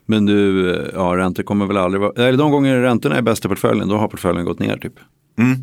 Men 0.06 0.26
du, 0.26 0.92
ja 0.94 1.18
räntor 1.18 1.44
kommer 1.44 1.66
väl 1.66 1.78
aldrig 1.78 2.02
vara, 2.02 2.28
eller 2.28 2.38
de 2.38 2.52
gånger 2.52 2.82
räntorna 2.82 3.16
är 3.16 3.22
bäst 3.22 3.46
i 3.46 3.48
portföljen, 3.48 3.88
då 3.88 3.98
har 3.98 4.08
portföljen 4.08 4.46
gått 4.46 4.60
ner 4.60 4.78
typ. 4.78 4.94
Mm. 5.38 5.58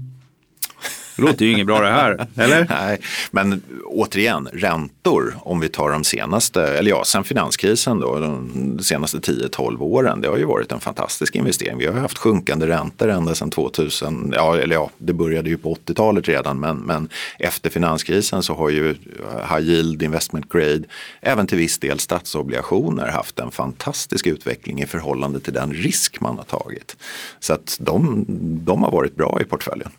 Det 1.16 1.22
låter 1.22 1.44
ju 1.44 1.52
inget 1.52 1.66
bra 1.66 1.80
det 1.80 1.90
här, 1.90 2.26
eller? 2.36 2.66
Nej, 2.70 3.00
men 3.30 3.62
återigen, 3.84 4.48
räntor 4.52 5.34
om 5.40 5.60
vi 5.60 5.68
tar 5.68 5.90
de 5.90 6.04
senaste, 6.04 6.62
eller 6.62 6.90
ja, 6.90 7.04
sen 7.04 7.24
finanskrisen 7.24 8.00
då, 8.00 8.18
de 8.18 8.78
senaste 8.82 9.18
10-12 9.18 9.80
åren, 9.80 10.20
det 10.20 10.28
har 10.28 10.36
ju 10.36 10.44
varit 10.44 10.72
en 10.72 10.80
fantastisk 10.80 11.36
investering. 11.36 11.78
Vi 11.78 11.86
har 11.86 11.94
haft 11.94 12.18
sjunkande 12.18 12.66
räntor 12.66 13.08
ända 13.08 13.34
sedan 13.34 13.50
2000, 13.50 14.32
ja, 14.36 14.56
eller 14.56 14.74
ja, 14.74 14.90
det 14.98 15.12
började 15.12 15.48
ju 15.48 15.56
på 15.56 15.74
80-talet 15.74 16.28
redan, 16.28 16.60
men, 16.60 16.76
men 16.76 17.08
efter 17.38 17.70
finanskrisen 17.70 18.42
så 18.42 18.54
har 18.54 18.70
ju 18.70 18.90
eh, 18.90 19.56
high 19.56 19.68
yield, 19.68 20.02
investment 20.02 20.48
grade, 20.52 20.82
även 21.20 21.46
till 21.46 21.58
viss 21.58 21.78
del 21.78 21.98
statsobligationer 21.98 23.08
haft 23.08 23.38
en 23.38 23.50
fantastisk 23.50 24.26
utveckling 24.26 24.82
i 24.82 24.86
förhållande 24.86 25.40
till 25.40 25.52
den 25.52 25.72
risk 25.72 26.20
man 26.20 26.36
har 26.36 26.44
tagit. 26.44 26.96
Så 27.40 27.52
att 27.52 27.76
de, 27.80 28.24
de 28.64 28.82
har 28.82 28.90
varit 28.90 29.16
bra 29.16 29.38
i 29.40 29.44
portföljen. 29.44 29.90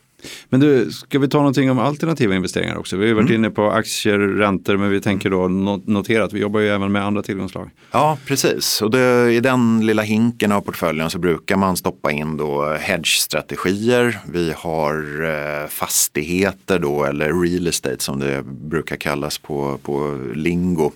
Men 0.50 0.60
du, 0.60 0.92
ska 0.92 1.20
vi 1.20 1.28
ta 1.28 1.38
någonting 1.38 1.72
om 1.72 1.80
alternativa 1.80 2.36
investeringar 2.36 2.76
också? 2.78 2.98
Vi 2.98 3.04
har 3.04 3.08
ju 3.08 3.14
varit 3.14 3.30
mm. 3.30 3.36
inne 3.36 3.50
på 3.50 3.72
aktier, 3.72 4.18
räntor, 4.18 4.78
men 4.78 4.90
vi 4.90 5.02
tänker 5.02 5.30
då 5.30 5.48
notera 5.86 6.24
att 6.24 6.34
vi 6.34 6.40
jobbar 6.40 6.60
ju 6.60 6.70
även 6.70 6.92
med 6.92 7.06
andra 7.06 7.24
tillgångslag. 7.24 7.70
Ja, 7.92 8.18
precis. 8.26 8.82
Och 8.82 8.92
det, 8.92 9.34
i 9.34 9.40
den 9.40 9.86
lilla 9.86 10.02
hinken 10.02 10.52
av 10.52 10.62
portföljen 10.62 11.10
så 11.10 11.20
brukar 11.20 11.56
man 11.56 11.78
stoppa 11.78 12.12
in 12.12 12.38
då 12.38 12.74
hedge-strategier. 12.80 14.20
Vi 14.32 14.54
har 14.58 15.24
eh, 15.24 15.68
fastigheter 15.68 16.80
då, 16.80 17.04
eller 17.04 17.42
real 17.42 17.68
estate 17.68 18.04
som 18.04 18.20
det 18.20 18.44
brukar 18.46 18.96
kallas 18.96 19.38
på, 19.38 19.80
på 19.84 20.20
lingo. 20.36 20.92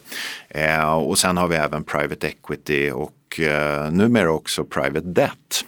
Eh, 0.49 0.93
och 0.93 1.17
sen 1.17 1.37
har 1.37 1.47
vi 1.47 1.55
även 1.55 1.83
private 1.83 2.27
equity 2.27 2.91
och 2.91 3.39
eh, 3.39 3.91
numera 3.91 4.31
också 4.31 4.63
private 4.63 5.07
debt. 5.07 5.65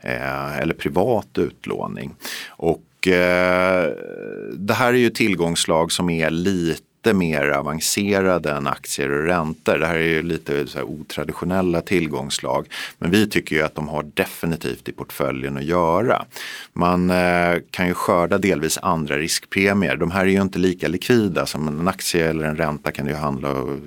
eh, 0.00 0.58
eller 0.58 0.74
privat 0.74 1.38
utlåning. 1.38 2.14
Och 2.48 2.82
eh, 3.12 3.92
det 4.52 4.74
här 4.74 4.88
är 4.92 4.98
ju 4.98 5.10
tillgångslag 5.10 5.92
som 5.92 6.10
är 6.10 6.30
lite 6.30 6.87
lite 7.08 7.18
mer 7.18 7.48
avancerade 7.48 8.50
än 8.50 8.66
aktier 8.66 9.10
och 9.10 9.24
räntor. 9.24 9.78
Det 9.78 9.86
här 9.86 9.94
är 9.94 10.08
ju 10.08 10.22
lite 10.22 10.66
så 10.66 10.82
otraditionella 10.82 11.80
tillgångslag. 11.80 12.66
Men 12.98 13.10
vi 13.10 13.28
tycker 13.28 13.56
ju 13.56 13.62
att 13.62 13.74
de 13.74 13.88
har 13.88 14.02
definitivt 14.14 14.88
i 14.88 14.92
portföljen 14.92 15.56
att 15.56 15.64
göra. 15.64 16.24
Man 16.72 17.10
eh, 17.10 17.56
kan 17.70 17.86
ju 17.86 17.94
skörda 17.94 18.38
delvis 18.38 18.78
andra 18.82 19.16
riskpremier. 19.16 19.96
De 19.96 20.10
här 20.10 20.20
är 20.20 20.30
ju 20.30 20.42
inte 20.42 20.58
lika 20.58 20.88
likvida 20.88 21.46
som 21.46 21.68
en 21.68 21.88
aktie 21.88 22.30
eller 22.30 22.44
en 22.44 22.56
ränta 22.56 22.90
kan 22.90 23.06
du 23.06 23.14
handla 23.14 23.50
och 23.50 23.78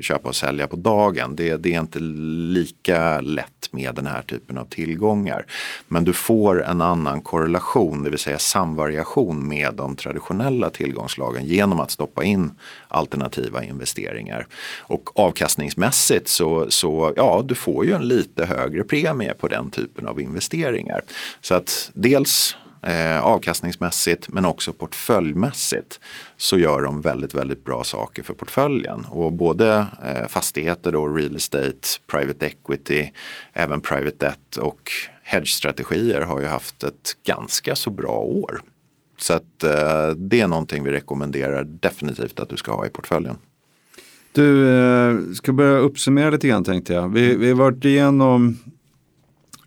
köpa 0.00 0.28
och 0.28 0.36
sälja 0.36 0.66
på 0.66 0.76
dagen. 0.76 1.36
Det, 1.36 1.56
det, 1.56 1.74
är 1.74 1.80
inte 1.80 1.98
lika 1.98 3.20
lätt 3.20 3.68
med 3.70 3.94
den 3.94 4.06
här 4.06 4.22
typen 4.22 4.58
av 4.58 4.64
tillgångar. 4.64 5.46
Men 5.88 6.04
du 6.04 6.12
får 6.12 6.64
en 6.64 6.80
annan 6.80 7.20
korrelation, 7.20 8.02
det 8.02 8.10
vill 8.10 8.18
säga 8.18 8.38
samvariation 8.38 9.48
med 9.48 9.74
de 9.74 9.96
traditionella 9.96 10.70
tillgångslagen 10.70 11.44
genom 11.44 11.80
att 11.80 11.90
stoppa 11.90 12.24
in 12.24 12.50
alternativa 12.88 13.64
investeringar. 13.64 14.46
Och 14.80 15.20
avkastningsmässigt 15.20 16.28
så, 16.28 16.70
så 16.70 17.12
ja, 17.16 17.44
du 17.44 17.54
får 17.54 17.84
ju 17.84 17.92
en 17.92 18.08
lite 18.08 18.44
högre 18.44 18.84
premie 18.84 19.34
på 19.34 19.48
den 19.48 19.70
typen 19.70 20.06
av 20.06 20.20
investeringar. 20.20 21.00
Så 21.40 21.54
att 21.54 21.90
dels 21.94 22.56
eh, 22.82 23.20
avkastningsmässigt 23.20 24.28
men 24.28 24.44
också 24.44 24.72
portföljmässigt 24.72 26.00
så 26.36 26.58
gör 26.58 26.82
de 26.82 27.00
väldigt, 27.00 27.34
väldigt 27.34 27.64
bra 27.64 27.84
saker 27.84 28.22
för 28.22 28.34
portföljen. 28.34 29.04
Och 29.04 29.32
både 29.32 29.86
eh, 30.04 30.28
fastigheter 30.28 30.92
då, 30.92 31.08
real 31.08 31.36
estate, 31.36 31.88
private 32.06 32.46
equity, 32.46 33.10
även 33.52 33.80
private 33.80 34.16
debt 34.26 34.56
och 34.56 34.90
hedge-strategier 35.22 36.20
har 36.20 36.40
ju 36.40 36.46
haft 36.46 36.82
ett 36.82 37.16
ganska 37.24 37.76
så 37.76 37.90
bra 37.90 38.18
år. 38.18 38.60
Så 39.18 39.32
att, 39.34 39.64
eh, 39.64 40.08
det 40.16 40.40
är 40.40 40.46
någonting 40.46 40.84
vi 40.84 40.90
rekommenderar 40.90 41.64
definitivt 41.64 42.40
att 42.40 42.48
du 42.48 42.56
ska 42.56 42.72
ha 42.72 42.86
i 42.86 42.90
portföljen. 42.90 43.36
Du, 44.32 44.68
eh, 44.68 45.32
ska 45.34 45.52
börja 45.52 45.78
uppsummera 45.78 46.30
lite 46.30 46.48
grann 46.48 46.64
tänkte 46.64 46.92
jag. 46.92 47.08
Vi, 47.08 47.36
vi 47.36 47.48
har 47.48 47.56
varit 47.56 47.84
igenom 47.84 48.56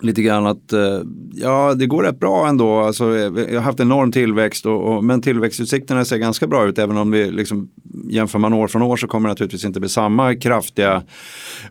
lite 0.01 0.21
grann 0.21 0.45
att 0.45 0.73
eh, 0.73 0.99
ja, 1.33 1.73
det 1.73 1.85
går 1.85 2.03
rätt 2.03 2.19
bra 2.19 2.47
ändå. 2.47 2.79
Alltså, 2.79 3.15
eh, 3.15 3.21
jag 3.21 3.53
har 3.53 3.61
haft 3.61 3.79
enorm 3.79 4.11
tillväxt 4.11 4.65
och, 4.65 4.95
och, 4.95 5.03
men 5.03 5.21
tillväxtutsikterna 5.21 6.05
ser 6.05 6.17
ganska 6.17 6.47
bra 6.47 6.67
ut. 6.67 6.77
Även 6.77 6.97
om 6.97 7.11
vi 7.11 7.31
liksom, 7.31 7.69
jämför 8.09 8.39
man 8.39 8.53
år 8.53 8.67
från 8.67 8.81
år 8.81 8.97
så 8.97 9.07
kommer 9.07 9.29
det 9.29 9.31
naturligtvis 9.31 9.65
inte 9.65 9.79
bli 9.79 9.89
samma 9.89 10.35
kraftiga 10.35 11.03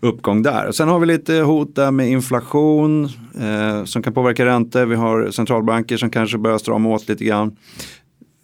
uppgång 0.00 0.42
där. 0.42 0.72
Sen 0.72 0.88
har 0.88 0.98
vi 0.98 1.06
lite 1.06 1.34
hot 1.34 1.74
där 1.74 1.90
med 1.90 2.10
inflation 2.10 3.04
eh, 3.40 3.84
som 3.84 4.02
kan 4.02 4.14
påverka 4.14 4.46
räntor. 4.46 4.84
Vi 4.84 4.94
har 4.94 5.30
centralbanker 5.30 5.96
som 5.96 6.10
kanske 6.10 6.38
börjar 6.38 6.58
strama 6.58 6.88
åt 6.88 7.08
lite 7.08 7.24
grann. 7.24 7.56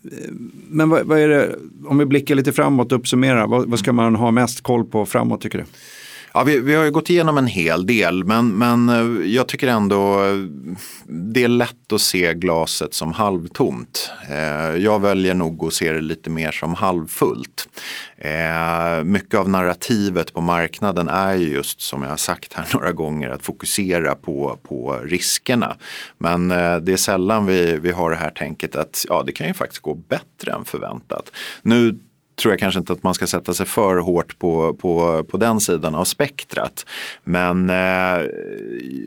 Eh, 0.04 0.30
men 0.68 0.90
vad, 0.90 1.06
vad 1.06 1.18
är 1.18 1.28
det, 1.28 1.56
om 1.86 1.98
vi 1.98 2.06
blickar 2.06 2.34
lite 2.34 2.52
framåt 2.52 2.92
och 2.92 2.98
uppsummerar, 2.98 3.46
vad, 3.46 3.70
vad 3.70 3.78
ska 3.78 3.92
man 3.92 4.14
ha 4.14 4.30
mest 4.30 4.60
koll 4.60 4.84
på 4.84 5.06
framåt 5.06 5.40
tycker 5.40 5.58
du? 5.58 5.64
Ja, 6.34 6.42
vi, 6.44 6.58
vi, 6.58 6.74
har 6.74 6.84
ju 6.84 6.90
gått 6.90 7.10
igenom 7.10 7.38
en 7.38 7.46
hel 7.46 7.86
del 7.86 8.24
men, 8.24 8.48
men 8.48 8.88
eh, 8.88 9.26
jag 9.26 9.48
tycker 9.48 9.68
ändå 9.68 10.24
eh, 10.24 10.36
det 11.06 11.44
är 11.44 11.48
lätt 11.48 11.92
att 11.92 12.00
se 12.00 12.34
glaset 12.34 12.94
som 12.94 13.12
halvtomt. 13.12 14.10
Eh, 14.30 14.76
jag 14.76 15.00
väljer 15.00 15.34
nog 15.34 15.64
att 15.64 15.72
se 15.72 15.92
det 15.92 16.00
lite 16.00 16.30
mer 16.30 16.52
som 16.52 16.74
halvfullt. 16.74 17.68
Mycket 19.04 19.34
av 19.34 19.48
narrativet 19.48 20.32
på 20.34 20.40
marknaden 20.40 21.08
är 21.08 21.34
just 21.34 21.80
som 21.80 22.02
jag 22.02 22.10
har 22.10 22.16
sagt 22.16 22.52
här 22.52 22.68
några 22.74 22.92
gånger 22.92 23.30
att 23.30 23.42
fokusera 23.42 24.14
på, 24.14 24.58
på 24.62 25.00
riskerna. 25.04 25.76
Men 26.18 26.48
det 26.48 26.92
är 26.92 26.96
sällan 26.96 27.46
vi, 27.46 27.78
vi 27.78 27.90
har 27.90 28.10
det 28.10 28.16
här 28.16 28.30
tänket 28.30 28.76
att 28.76 29.04
ja, 29.08 29.22
det 29.26 29.32
kan 29.32 29.46
ju 29.46 29.54
faktiskt 29.54 29.82
gå 29.82 29.94
bättre 29.94 30.52
än 30.52 30.64
förväntat. 30.64 31.32
Nu 31.62 31.98
tror 32.36 32.52
jag 32.52 32.60
kanske 32.60 32.78
inte 32.78 32.92
att 32.92 33.02
man 33.02 33.14
ska 33.14 33.26
sätta 33.26 33.54
sig 33.54 33.66
för 33.66 33.96
hårt 33.96 34.38
på, 34.38 34.74
på, 34.74 35.24
på 35.24 35.36
den 35.36 35.60
sidan 35.60 35.94
av 35.94 36.04
spektrat. 36.04 36.86
Men 37.24 37.70
eh, 37.70 38.26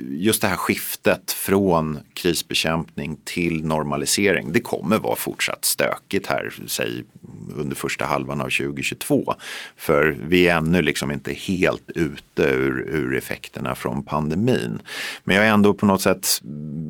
just 0.09 0.41
det 0.41 0.47
här 0.47 0.55
skiftet 0.55 1.31
från 1.31 1.99
krisbekämpning 2.13 3.17
till 3.23 3.65
normalisering, 3.65 4.51
det 4.51 4.59
kommer 4.59 4.97
vara 4.97 5.15
fortsatt 5.15 5.65
stökigt 5.65 6.27
här, 6.27 6.53
säg 6.67 7.03
under 7.55 7.75
första 7.75 8.05
halvan 8.05 8.41
av 8.41 8.49
2022. 8.49 9.33
För 9.77 10.17
vi 10.27 10.47
är 10.47 10.57
ännu 10.57 10.81
liksom 10.81 11.11
inte 11.11 11.33
helt 11.33 11.89
ute 11.95 12.43
ur, 12.43 12.89
ur 12.89 13.15
effekterna 13.15 13.75
från 13.75 14.03
pandemin. 14.03 14.79
Men 15.23 15.35
jag 15.35 15.45
är 15.45 15.49
ändå 15.49 15.73
på 15.73 15.85
något 15.85 16.01
sätt 16.01 16.27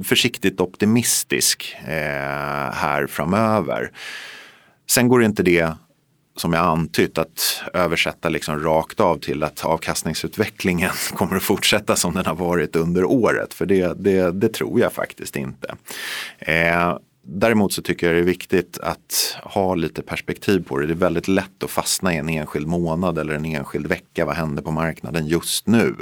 försiktigt 0.03 0.61
optimistisk 0.61 1.75
eh, 1.87 2.73
här 2.73 3.07
framöver. 3.07 3.91
Sen 4.87 5.07
går 5.07 5.23
inte 5.23 5.43
det 5.43 5.73
som 6.35 6.53
jag 6.53 6.65
antytt 6.65 7.17
att 7.17 7.63
översätta 7.73 8.29
liksom 8.29 8.59
rakt 8.59 8.99
av 8.99 9.17
till 9.17 9.43
att 9.43 9.65
avkastningsutvecklingen 9.65 10.91
kommer 11.13 11.35
att 11.35 11.43
fortsätta 11.43 11.95
som 11.95 12.13
den 12.13 12.25
har 12.25 12.35
varit 12.35 12.75
under 12.75 13.03
året. 13.03 13.53
För 13.53 13.65
det, 13.65 13.93
det, 14.03 14.31
det 14.31 14.53
tror 14.53 14.79
jag 14.79 14.93
faktiskt 14.93 15.35
inte. 15.35 15.75
Eh, 16.39 16.97
Däremot 17.27 17.73
så 17.73 17.81
tycker 17.81 18.07
jag 18.07 18.15
det 18.15 18.19
är 18.19 18.23
viktigt 18.23 18.77
att 18.77 19.37
ha 19.43 19.75
lite 19.75 20.01
perspektiv 20.01 20.63
på 20.67 20.77
det. 20.77 20.87
Det 20.87 20.93
är 20.93 20.95
väldigt 20.95 21.27
lätt 21.27 21.63
att 21.63 21.71
fastna 21.71 22.13
i 22.13 22.17
en 22.17 22.29
enskild 22.29 22.67
månad 22.67 23.17
eller 23.17 23.33
en 23.33 23.45
enskild 23.45 23.87
vecka. 23.87 24.25
Vad 24.25 24.35
händer 24.35 24.61
på 24.61 24.71
marknaden 24.71 25.27
just 25.27 25.67
nu? 25.67 25.95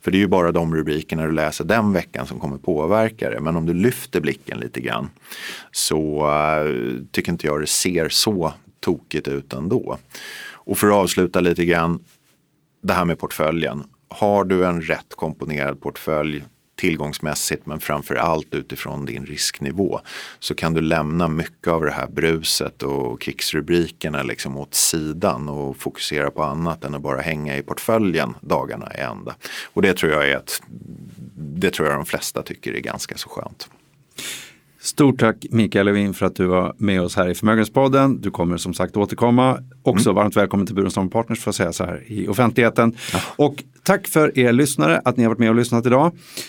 För 0.00 0.10
det 0.10 0.16
är 0.16 0.20
ju 0.20 0.26
bara 0.26 0.52
de 0.52 0.74
rubrikerna 0.74 1.26
du 1.26 1.32
läser 1.32 1.64
den 1.64 1.92
veckan 1.92 2.26
som 2.26 2.40
kommer 2.40 2.58
påverka 2.58 3.30
det. 3.30 3.40
Men 3.40 3.56
om 3.56 3.66
du 3.66 3.74
lyfter 3.74 4.20
blicken 4.20 4.58
lite 4.58 4.80
grann 4.80 5.10
så 5.72 6.30
eh, 6.30 7.02
tycker 7.10 7.32
inte 7.32 7.46
jag 7.46 7.60
det 7.60 7.66
ser 7.66 8.08
så 8.08 8.52
tokigt 8.80 9.28
ut 9.28 9.52
ändå. 9.52 9.98
Och 10.52 10.78
för 10.78 10.86
att 10.88 10.94
avsluta 10.94 11.40
lite 11.40 11.64
grann, 11.64 12.04
det 12.80 12.92
här 12.92 13.04
med 13.04 13.18
portföljen. 13.18 13.84
Har 14.08 14.44
du 14.44 14.66
en 14.66 14.82
rätt 14.82 15.14
komponerad 15.14 15.80
portfölj 15.80 16.44
tillgångsmässigt 16.78 17.66
men 17.66 17.80
framför 17.80 18.14
allt 18.14 18.54
utifrån 18.54 19.04
din 19.04 19.26
risknivå 19.26 20.00
så 20.38 20.54
kan 20.54 20.74
du 20.74 20.80
lämna 20.80 21.28
mycket 21.28 21.68
av 21.68 21.84
det 21.84 21.90
här 21.90 22.06
bruset 22.06 22.82
och 22.82 23.20
krigsrubrikerna 23.20 24.22
liksom 24.22 24.56
åt 24.56 24.74
sidan 24.74 25.48
och 25.48 25.76
fokusera 25.76 26.30
på 26.30 26.42
annat 26.42 26.84
än 26.84 26.94
att 26.94 27.02
bara 27.02 27.20
hänga 27.20 27.56
i 27.56 27.62
portföljen 27.62 28.34
dagarna 28.40 28.92
i 28.94 29.00
ända. 29.00 29.34
Och 29.72 29.82
det 29.82 29.94
tror 29.94 30.12
jag 30.12 30.28
är 30.28 30.36
ett, 30.36 30.62
det 31.36 31.70
tror 31.70 31.88
jag 31.88 31.98
de 31.98 32.06
flesta 32.06 32.42
tycker 32.42 32.72
är 32.72 32.80
ganska 32.80 33.16
så 33.16 33.28
skönt. 33.28 33.68
Stort 34.88 35.20
tack 35.20 35.46
Mikael 35.50 35.86
Levin 35.86 36.14
för 36.14 36.26
att 36.26 36.36
du 36.36 36.46
var 36.46 36.74
med 36.78 37.02
oss 37.02 37.16
här 37.16 37.28
i 37.28 37.34
Förmögenhetspodden. 37.34 38.20
Du 38.20 38.30
kommer 38.30 38.56
som 38.56 38.74
sagt 38.74 38.96
återkomma. 38.96 39.58
Också 39.82 40.10
mm. 40.10 40.16
varmt 40.16 40.36
välkommen 40.36 40.66
till 40.66 40.74
Burenstam 40.74 41.10
Partners 41.10 41.40
för 41.40 41.50
att 41.50 41.54
säga 41.54 41.72
så 41.72 41.84
här 41.84 42.02
i 42.06 42.28
offentligheten. 42.28 42.96
Ja. 43.12 43.18
Och 43.36 43.64
tack 43.82 44.06
för 44.06 44.38
er 44.38 44.52
lyssnare 44.52 45.00
att 45.04 45.16
ni 45.16 45.22
har 45.22 45.30
varit 45.30 45.38
med 45.38 45.48
och 45.48 45.54
lyssnat 45.54 45.86
idag. 45.86 46.06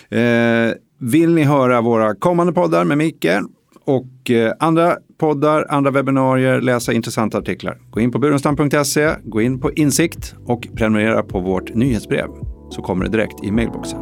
Eh, 0.08 0.72
vill 0.98 1.34
ni 1.34 1.42
höra 1.42 1.80
våra 1.80 2.14
kommande 2.14 2.52
poddar 2.52 2.84
med 2.84 2.98
Mikael 2.98 3.44
och 3.84 4.30
eh, 4.30 4.52
andra 4.58 4.96
poddar, 5.18 5.66
andra 5.68 5.90
webbinarier, 5.90 6.60
läsa 6.60 6.92
intressanta 6.92 7.38
artiklar. 7.38 7.78
Gå 7.90 8.00
in 8.00 8.12
på 8.12 8.18
burenstam.se, 8.18 9.10
gå 9.24 9.40
in 9.40 9.60
på 9.60 9.72
Insikt 9.72 10.34
och 10.46 10.68
prenumerera 10.74 11.22
på 11.22 11.40
vårt 11.40 11.74
nyhetsbrev 11.74 12.28
så 12.70 12.82
kommer 12.82 13.04
det 13.04 13.10
direkt 13.10 13.44
i 13.44 13.50
mailboxen. 13.50 14.00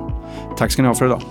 Tack 0.56 0.72
ska 0.72 0.82
ni 0.82 0.88
ha 0.88 0.94
för 0.94 1.06
idag. 1.06 1.22